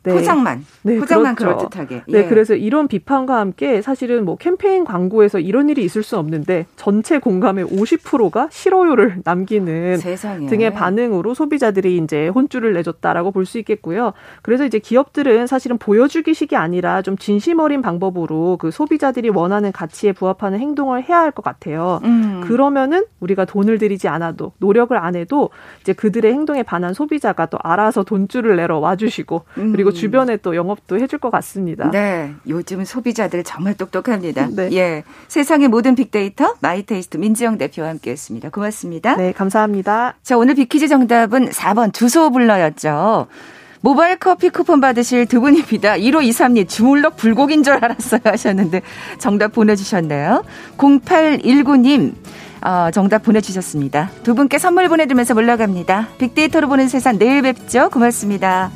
네. 0.04 0.12
포장만 0.14 0.64
네, 0.82 0.98
포장만 0.98 1.34
그렇죠. 1.34 1.68
그럴듯하게 1.68 1.94
네, 1.94 2.02
예. 2.08 2.22
네 2.22 2.28
그래서 2.28 2.54
이런 2.54 2.88
비판과 2.88 3.38
함께 3.38 3.82
사실은 3.82 4.24
뭐 4.24 4.36
캠페인 4.36 4.84
광고에서 4.84 5.38
이런 5.38 5.68
일이 5.68 5.84
있을 5.84 6.02
수 6.02 6.18
없는데 6.18 6.66
전체 6.76 7.18
공감의 7.18 7.64
50%가 7.66 8.48
싫어요를 8.50 9.22
남기는 9.24 9.98
세상에. 9.98 10.46
등의 10.46 10.72
반응으로 10.72 11.34
소비자들이 11.34 11.96
이제 11.98 12.28
혼쭐을 12.28 12.72
내줬다라고 12.74 13.30
볼 13.30 13.42
수 13.46 13.58
있겠고요. 13.58 14.12
그래서 14.42 14.64
이제 14.64 14.78
기업들은 14.78 15.46
사실은 15.48 15.76
보여주기식이 15.78 16.54
아니라 16.56 17.02
좀 17.02 17.16
진심 17.18 17.58
어린 17.58 17.82
방법으로 17.82 18.56
그 18.60 18.70
소비자들이 18.70 19.28
원하는 19.30 19.72
가치에 19.72 20.12
부합하는 20.12 20.60
행동을 20.60 21.02
해야 21.08 21.18
할 21.20 21.32
것 21.32 21.42
같아요. 21.42 22.00
음. 22.04 22.40
그러면은 22.44 23.04
우리가 23.20 23.44
돈을 23.46 23.78
들이지 23.78 24.06
않아도 24.08 24.52
노력을 24.58 24.96
안 24.96 25.16
해도 25.16 25.50
이제 25.80 25.92
그들의 25.92 26.30
행동에 26.32 26.62
반한 26.62 26.92
소비자가 26.94 27.46
또 27.46 27.58
알아서 27.62 28.02
돈쭐을 28.04 28.56
내러 28.56 28.78
와주시고 28.78 29.42
음. 29.58 29.72
그리고 29.72 29.91
주변에 29.92 30.36
또 30.38 30.56
영업도 30.56 30.98
해줄 30.98 31.18
것 31.18 31.30
같습니다. 31.30 31.90
네, 31.90 32.34
요즘 32.48 32.84
소비자들 32.84 33.44
정말 33.44 33.74
똑똑합니다. 33.74 34.48
네. 34.50 34.68
예, 34.72 35.04
세상의 35.28 35.68
모든 35.68 35.94
빅데이터 35.94 36.54
마이테이스트 36.60 37.16
민지영 37.16 37.58
대표와 37.58 37.88
함께했습니다. 37.88 38.50
고맙습니다. 38.50 39.16
네, 39.16 39.32
감사합니다. 39.32 40.14
자, 40.22 40.36
오늘 40.36 40.54
빅퀴즈 40.54 40.88
정답은 40.88 41.50
4번 41.50 41.92
주소 41.92 42.30
불러였죠. 42.30 43.28
모바일 43.82 44.16
커피 44.16 44.48
쿠폰 44.48 44.80
받으실 44.80 45.26
두 45.26 45.40
분입니다. 45.40 45.94
1호 45.94 46.26
23님 46.28 46.68
주물럭 46.68 47.16
불고기인 47.16 47.64
줄 47.64 47.74
알았어요 47.74 48.20
하셨는데 48.24 48.80
정답 49.18 49.52
보내주셨네요. 49.52 50.44
0819님 50.78 52.14
어, 52.64 52.90
정답 52.92 53.24
보내주셨습니다. 53.24 54.10
두 54.22 54.34
분께 54.34 54.58
선물 54.58 54.88
보내드리면서 54.88 55.34
물러갑니다. 55.34 56.08
빅데이터로 56.18 56.68
보는 56.68 56.88
세상 56.88 57.18
내일 57.18 57.42
뵙죠. 57.42 57.90
고맙습니다. 57.90 58.70